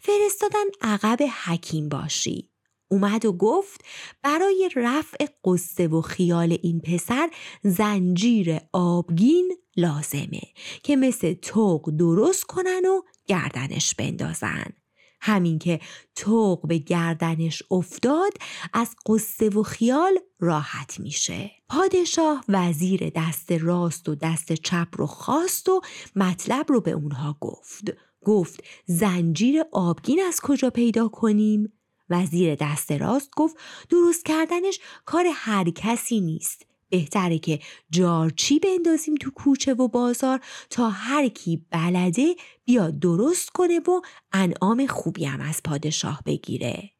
فرستادن 0.00 0.64
عقب 0.80 1.18
حکیم 1.44 1.88
باشی. 1.88 2.55
اومد 2.88 3.24
و 3.24 3.32
گفت 3.32 3.84
برای 4.22 4.70
رفع 4.76 5.26
قصه 5.44 5.88
و 5.88 6.00
خیال 6.00 6.58
این 6.62 6.80
پسر 6.80 7.30
زنجیر 7.62 8.58
آبگین 8.72 9.52
لازمه 9.76 10.42
که 10.82 10.96
مثل 10.96 11.34
توق 11.34 11.90
درست 11.90 12.44
کنن 12.44 12.82
و 12.86 13.02
گردنش 13.26 13.94
بندازن. 13.94 14.72
همین 15.20 15.58
که 15.58 15.80
توق 16.14 16.66
به 16.66 16.78
گردنش 16.78 17.62
افتاد 17.70 18.32
از 18.72 18.96
قصه 19.06 19.48
و 19.48 19.62
خیال 19.62 20.18
راحت 20.40 21.00
میشه. 21.00 21.50
پادشاه 21.68 22.44
وزیر 22.48 23.10
دست 23.14 23.52
راست 23.52 24.08
و 24.08 24.14
دست 24.14 24.52
چپ 24.52 24.88
رو 24.92 25.06
خواست 25.06 25.68
و 25.68 25.80
مطلب 26.16 26.66
رو 26.68 26.80
به 26.80 26.90
اونها 26.90 27.36
گفت. 27.40 27.92
گفت 28.24 28.64
زنجیر 28.86 29.62
آبگین 29.72 30.22
از 30.28 30.40
کجا 30.40 30.70
پیدا 30.70 31.08
کنیم؟ 31.08 31.72
وزیر 32.10 32.54
دست 32.54 32.92
راست 32.92 33.30
گفت 33.36 33.56
درست 33.90 34.24
کردنش 34.24 34.80
کار 35.04 35.24
هر 35.32 35.70
کسی 35.70 36.20
نیست 36.20 36.66
بهتره 36.88 37.38
که 37.38 37.58
جارچی 37.90 38.58
بندازیم 38.58 39.14
تو 39.14 39.30
کوچه 39.30 39.74
و 39.74 39.88
بازار 39.88 40.40
تا 40.70 40.90
هر 40.90 41.28
کی 41.28 41.66
بلده 41.70 42.34
بیاد 42.64 42.98
درست 42.98 43.50
کنه 43.50 43.78
و 43.78 44.00
انعام 44.32 44.86
خوبی 44.86 45.24
هم 45.24 45.40
از 45.40 45.60
پادشاه 45.64 46.22
بگیره. 46.26 46.90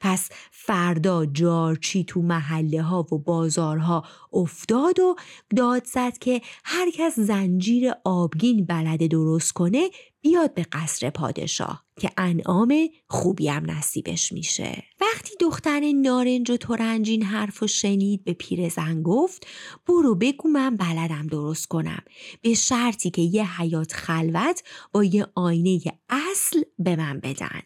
پس 0.00 0.28
فردا 0.50 1.26
جارچی 1.26 2.04
تو 2.04 2.22
محله 2.22 2.82
ها 2.82 3.06
و 3.12 3.18
بازارها 3.18 4.04
افتاد 4.32 5.00
و 5.00 5.16
داد 5.56 5.84
زد 5.84 6.18
که 6.18 6.40
هر 6.64 6.90
کس 6.90 7.20
زنجیر 7.20 7.92
آبگین 8.04 8.66
بلده 8.66 9.08
درست 9.08 9.52
کنه 9.52 9.90
بیاد 10.24 10.54
به 10.54 10.66
قصر 10.72 11.10
پادشاه 11.10 11.84
که 12.00 12.10
انعام 12.16 12.88
خوبی 13.08 13.48
هم 13.48 13.70
نصیبش 13.70 14.32
میشه. 14.32 14.82
وقتی 15.00 15.30
دختر 15.40 15.92
نارنج 15.92 16.50
و 16.50 16.56
ترنج 16.56 17.10
این 17.10 17.22
حرف 17.22 17.62
و 17.62 17.66
شنید 17.66 18.24
به 18.24 18.32
پیرزن 18.32 19.02
گفت 19.02 19.46
برو 19.86 20.14
بگو 20.14 20.48
من 20.48 20.76
بلدم 20.76 21.26
درست 21.26 21.66
کنم. 21.66 22.02
به 22.42 22.54
شرطی 22.54 23.10
که 23.10 23.22
یه 23.22 23.60
حیات 23.60 23.92
خلوت 23.92 24.62
با 24.92 25.04
یه 25.04 25.26
آینه 25.34 25.80
اصل 26.08 26.62
به 26.78 26.96
من 26.96 27.20
بدن. 27.20 27.60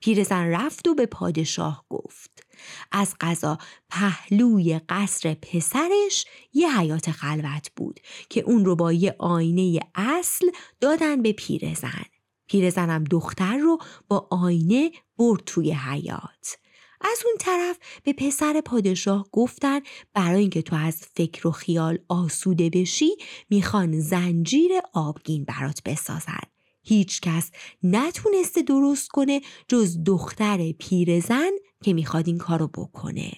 پیرزن 0.00 0.46
رفت 0.46 0.88
و 0.88 0.94
به 0.94 1.06
پادشاه 1.06 1.84
گفت. 1.88 2.49
از 2.92 3.14
قضا 3.20 3.58
پهلوی 3.90 4.80
قصر 4.88 5.34
پسرش 5.34 6.24
یه 6.52 6.78
حیات 6.78 7.10
خلوت 7.10 7.70
بود 7.76 8.00
که 8.28 8.40
اون 8.40 8.64
رو 8.64 8.76
با 8.76 8.92
یه 8.92 9.16
آینه 9.18 9.80
اصل 9.94 10.46
دادن 10.80 11.22
به 11.22 11.32
پیرزن. 11.32 12.04
پیرزنم 12.46 13.04
دختر 13.04 13.56
رو 13.56 13.78
با 14.08 14.28
آینه 14.30 14.90
برد 15.18 15.42
توی 15.46 15.72
حیات. 15.72 16.56
از 17.00 17.22
اون 17.26 17.34
طرف 17.38 17.78
به 18.04 18.12
پسر 18.12 18.60
پادشاه 18.60 19.26
گفتن 19.32 19.80
برای 20.14 20.40
اینکه 20.40 20.62
تو 20.62 20.76
از 20.76 21.00
فکر 21.14 21.48
و 21.48 21.50
خیال 21.50 21.98
آسوده 22.08 22.70
بشی 22.70 23.10
می‌خوان 23.50 24.00
زنجیر 24.00 24.72
آبگین 24.92 25.44
برات 25.44 25.80
بسازن. 25.84 26.59
هیچ 26.90 27.20
کس 27.20 27.50
نتونسته 27.82 28.62
درست 28.62 29.08
کنه 29.08 29.40
جز 29.68 30.04
دختر 30.04 30.72
پیرزن 30.72 31.50
که 31.82 31.92
می‌خواد 31.92 32.28
این 32.28 32.38
کارو 32.38 32.68
بکنه. 32.68 33.32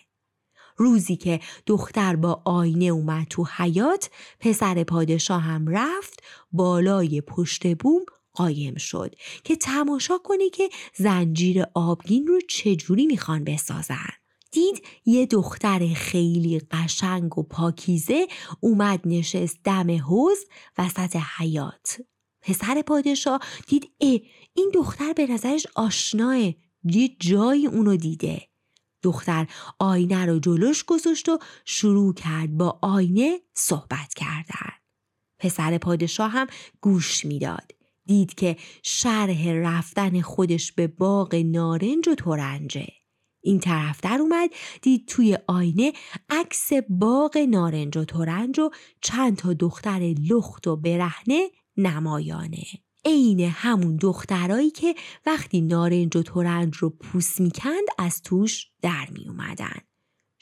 روزی 0.76 1.16
که 1.16 1.40
دختر 1.66 2.16
با 2.16 2.42
آینه 2.44 2.84
اومد 2.84 3.26
تو 3.30 3.46
حیات 3.56 4.10
پسر 4.40 4.84
پادشاه 4.84 5.42
هم 5.42 5.68
رفت 5.68 6.22
بالای 6.52 7.20
پشت 7.20 7.76
بوم 7.76 8.04
قایم 8.32 8.76
شد 8.76 9.14
که 9.44 9.56
تماشا 9.56 10.18
کنه 10.18 10.50
که 10.50 10.68
زنجیر 10.96 11.64
آبگین 11.74 12.26
رو 12.26 12.40
چجوری 12.48 13.06
می‌خوان 13.06 13.44
بسازن. 13.44 14.08
دید 14.52 14.82
یه 15.04 15.26
دختر 15.26 15.88
خیلی 15.94 16.58
قشنگ 16.70 17.38
و 17.38 17.42
پاکیزه 17.42 18.26
اومد 18.60 19.00
نشست 19.04 19.58
دم 19.64 19.90
حوز 19.90 20.38
وسط 20.78 21.16
حیات 21.38 21.98
پسر 22.42 22.82
پادشاه 22.82 23.40
دید 23.66 23.90
اه 24.00 24.18
این 24.54 24.70
دختر 24.74 25.12
به 25.12 25.26
نظرش 25.26 25.66
آشناه 25.74 26.38
یه 26.84 27.16
جایی 27.20 27.66
اونو 27.66 27.96
دیده. 27.96 28.48
دختر 29.02 29.46
آینه 29.78 30.26
رو 30.26 30.38
جلوش 30.38 30.84
گذاشت 30.84 31.28
و 31.28 31.38
شروع 31.64 32.14
کرد 32.14 32.56
با 32.56 32.78
آینه 32.82 33.40
صحبت 33.54 34.14
کردن. 34.16 34.72
پسر 35.38 35.78
پادشاه 35.78 36.30
هم 36.30 36.46
گوش 36.80 37.24
می‌داد. 37.24 37.72
دید 38.06 38.34
که 38.34 38.56
شرح 38.82 39.48
رفتن 39.48 40.20
خودش 40.20 40.72
به 40.72 40.86
باغ 40.86 41.34
نارنج 41.34 42.08
و 42.08 42.14
تورنجه 42.14 42.88
این 43.40 43.60
طرفتر 43.60 44.18
اومد 44.20 44.50
دید 44.82 45.08
توی 45.08 45.38
آینه 45.46 45.92
عکس 46.30 46.70
باغ 46.88 47.36
نارنج 47.36 47.96
و 47.96 48.04
تورنج 48.04 48.60
و 48.60 48.70
چند 49.00 49.36
تا 49.36 49.52
دختر 49.52 50.14
لخت 50.30 50.66
و 50.66 50.76
برهنه 50.76 51.50
نمایانه 51.76 52.64
عین 53.04 53.40
همون 53.40 53.96
دخترایی 53.96 54.70
که 54.70 54.94
وقتی 55.26 55.60
نارنج 55.60 56.16
و 56.16 56.22
تورنج 56.22 56.76
رو 56.76 56.90
پوس 56.90 57.40
می‌کند 57.40 57.84
از 57.98 58.22
توش 58.22 58.70
در 58.82 59.06
می 59.10 59.28
اومدن. 59.28 59.80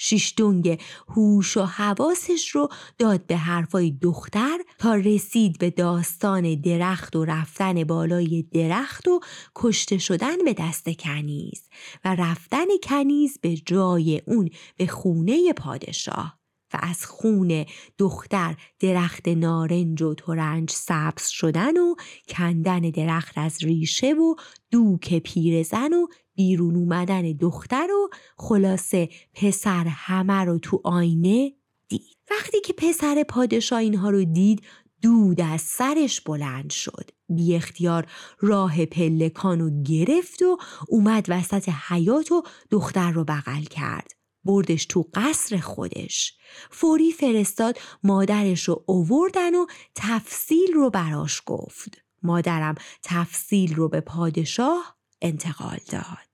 شیش 0.03 0.35
دنگ 0.37 0.81
هوش 1.09 1.57
و 1.57 1.63
حواسش 1.63 2.49
رو 2.49 2.69
داد 2.99 3.27
به 3.27 3.37
حرفای 3.37 3.91
دختر 3.91 4.59
تا 4.79 4.95
رسید 4.95 5.59
به 5.59 5.71
داستان 5.71 6.55
درخت 6.55 7.17
و 7.17 7.25
رفتن 7.25 7.85
بالای 7.85 8.43
درخت 8.43 9.09
و 9.09 9.21
کشته 9.57 9.99
شدن 9.99 10.45
به 10.45 10.55
دست 10.59 10.91
کنیز 10.99 11.69
و 12.05 12.15
رفتن 12.15 12.67
کنیز 12.83 13.39
به 13.43 13.57
جای 13.57 14.23
اون 14.27 14.51
به 14.77 14.87
خونه 14.87 15.53
پادشاه 15.53 16.40
و 16.75 16.79
از 16.83 17.07
خون 17.07 17.65
دختر 17.99 18.57
درخت 18.81 19.29
نارنج 19.29 20.03
و 20.03 20.15
ترنج 20.15 20.71
سبز 20.71 21.27
شدن 21.27 21.77
و 21.77 21.95
کندن 22.29 22.81
درخت 22.81 23.39
از 23.39 23.65
ریشه 23.65 24.13
و 24.13 24.35
دوک 24.71 25.19
پیرزن 25.19 25.93
و 25.93 26.07
بیرون 26.35 26.77
اومدن 26.77 27.33
دختر 27.33 27.89
و 27.91 28.09
خلاصه 28.37 29.09
پسر 29.35 29.85
همه 29.89 30.45
رو 30.45 30.59
تو 30.59 30.81
آینه 30.85 31.53
دید. 31.89 32.17
وقتی 32.31 32.61
که 32.61 32.73
پسر 32.73 33.25
پادشاه 33.29 33.79
اینها 33.79 34.11
رو 34.11 34.25
دید 34.25 34.63
دود 35.03 35.41
از 35.41 35.61
سرش 35.61 36.21
بلند 36.21 36.71
شد. 36.71 37.11
بی 37.29 37.57
اختیار 37.57 38.07
راه 38.41 38.87
پلکانو 38.87 39.83
گرفت 39.83 40.43
و 40.43 40.57
اومد 40.89 41.27
وسط 41.29 41.69
حیات 41.69 42.33
و 42.33 42.43
دختر 42.71 43.11
رو 43.11 43.25
بغل 43.25 43.63
کرد. 43.63 44.20
بردش 44.45 44.87
تو 44.87 45.09
قصر 45.15 45.57
خودش. 45.57 46.35
فوری 46.71 47.13
فرستاد 47.13 47.79
مادرش 48.03 48.69
رو 48.69 48.85
اووردن 48.87 49.55
و 49.55 49.67
تفصیل 49.95 50.73
رو 50.75 50.91
براش 50.91 51.43
گفت. 51.47 51.99
مادرم 52.23 52.75
تفصیل 53.03 53.75
رو 53.75 53.89
به 53.89 54.01
پادشاه 54.01 54.97
انتقال 55.23 55.79
داد. 55.89 56.31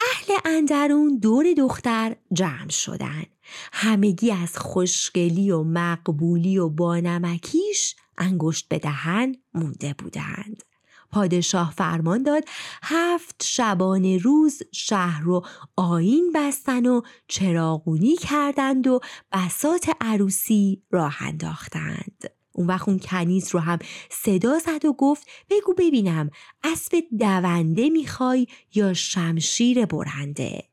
اهل 0.00 0.38
اندرون 0.44 1.18
دور 1.18 1.52
دختر 1.52 2.16
جمع 2.32 2.70
شدن. 2.70 3.24
همگی 3.72 4.30
از 4.30 4.58
خوشگلی 4.58 5.50
و 5.50 5.62
مقبولی 5.62 6.58
و 6.58 6.68
بانمکیش 6.68 7.96
انگشت 8.18 8.68
به 8.68 8.78
دهن 8.78 9.34
مونده 9.54 9.94
بودند. 9.98 10.62
پادشاه 11.10 11.72
فرمان 11.76 12.22
داد 12.22 12.44
هفت 12.82 13.42
شبانه 13.44 14.18
روز 14.18 14.62
شهر 14.72 15.22
رو 15.22 15.46
آین 15.76 16.32
بستن 16.34 16.86
و 16.86 17.02
چراغونی 17.28 18.16
کردند 18.16 18.86
و 18.86 19.00
بسات 19.32 19.90
عروسی 20.00 20.82
راه 20.90 21.16
انداختند. 21.22 22.22
اون 22.52 22.66
وقت 22.66 22.88
اون 22.88 22.98
کنیز 22.98 23.54
رو 23.54 23.60
هم 23.60 23.78
صدا 24.10 24.58
زد 24.58 24.84
و 24.84 24.92
گفت 24.92 25.26
بگو 25.50 25.74
ببینم 25.74 26.30
اسب 26.64 27.04
دونده 27.18 27.90
می‌خوای 27.90 28.46
یا 28.74 28.94
شمشیر 28.94 29.86
برنده؟ 29.86 30.64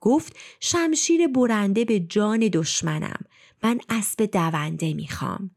گفت 0.00 0.36
شمشیر 0.60 1.26
برنده 1.28 1.84
به 1.84 2.00
جان 2.00 2.48
دشمنم 2.52 3.20
من 3.62 3.80
اسب 3.88 4.24
دونده 4.24 4.94
می‌خوام. 4.94 5.50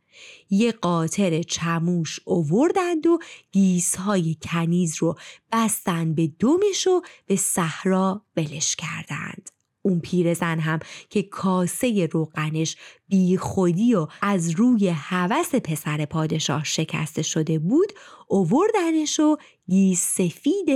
یه 0.50 0.72
قاطر 0.72 1.42
چموش 1.42 2.20
اووردند 2.26 3.08
و 3.08 3.20
گیسهای 3.52 4.36
کنیز 4.42 4.96
رو 5.00 5.16
بستند 5.52 6.16
به 6.16 6.28
دومش 6.28 6.88
و 6.88 7.02
به 7.26 7.36
صحرا 7.36 8.26
بلش 8.36 8.76
کردند. 8.76 9.50
اون 9.82 10.00
پیرزن 10.00 10.60
هم 10.60 10.80
که 11.10 11.24
کاسه 11.24 12.10
روغنش 12.12 12.78
بی 13.08 13.38
خودی 13.38 13.96
و 13.96 14.08
از 14.22 14.50
روی 14.50 14.88
هوس 14.88 15.56
پسر 15.56 16.06
پادشاه 16.06 16.64
شکسته 16.64 17.22
شده 17.22 17.60
بود 17.60 17.94
اووردنش 18.28 19.20
و 19.20 19.38
گیس 19.68 20.02
سفید 20.02 20.70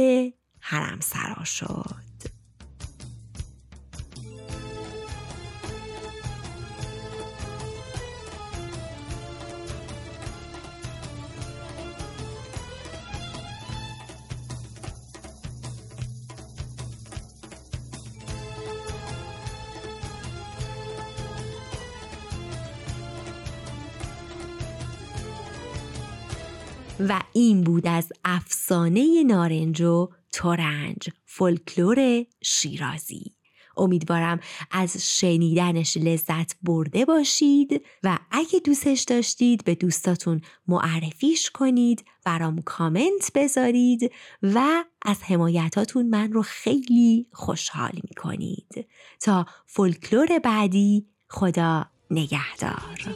حرم 0.59 0.99
سرا 0.99 1.43
شد. 1.43 2.08
و 26.99 27.21
این 27.33 27.61
بود 27.61 27.87
از 27.87 28.13
افسانه 28.25 29.23
نارنج 29.23 29.81
و 29.81 30.09
تورنج 30.31 31.09
فولکلور 31.25 32.25
شیرازی. 32.41 33.35
امیدوارم 33.77 34.39
از 34.71 34.97
شنیدنش 34.97 35.97
لذت 35.97 36.55
برده 36.61 37.05
باشید 37.05 37.85
و 38.03 38.19
اگه 38.31 38.59
دوستش 38.59 39.01
داشتید 39.01 39.63
به 39.63 39.75
دوستاتون 39.75 40.41
معرفیش 40.67 41.49
کنید 41.49 42.05
برام 42.25 42.61
کامنت 42.61 43.31
بذارید 43.35 44.11
و 44.43 44.83
از 45.01 45.23
حمایتاتون 45.23 46.05
من 46.05 46.31
رو 46.31 46.41
خیلی 46.41 47.27
خوشحال 47.31 47.91
می‌کنید. 48.03 48.87
تا 49.19 49.45
فولکلور 49.65 50.39
بعدی 50.39 51.05
خدا 51.27 51.85
نگهدار. 52.11 53.15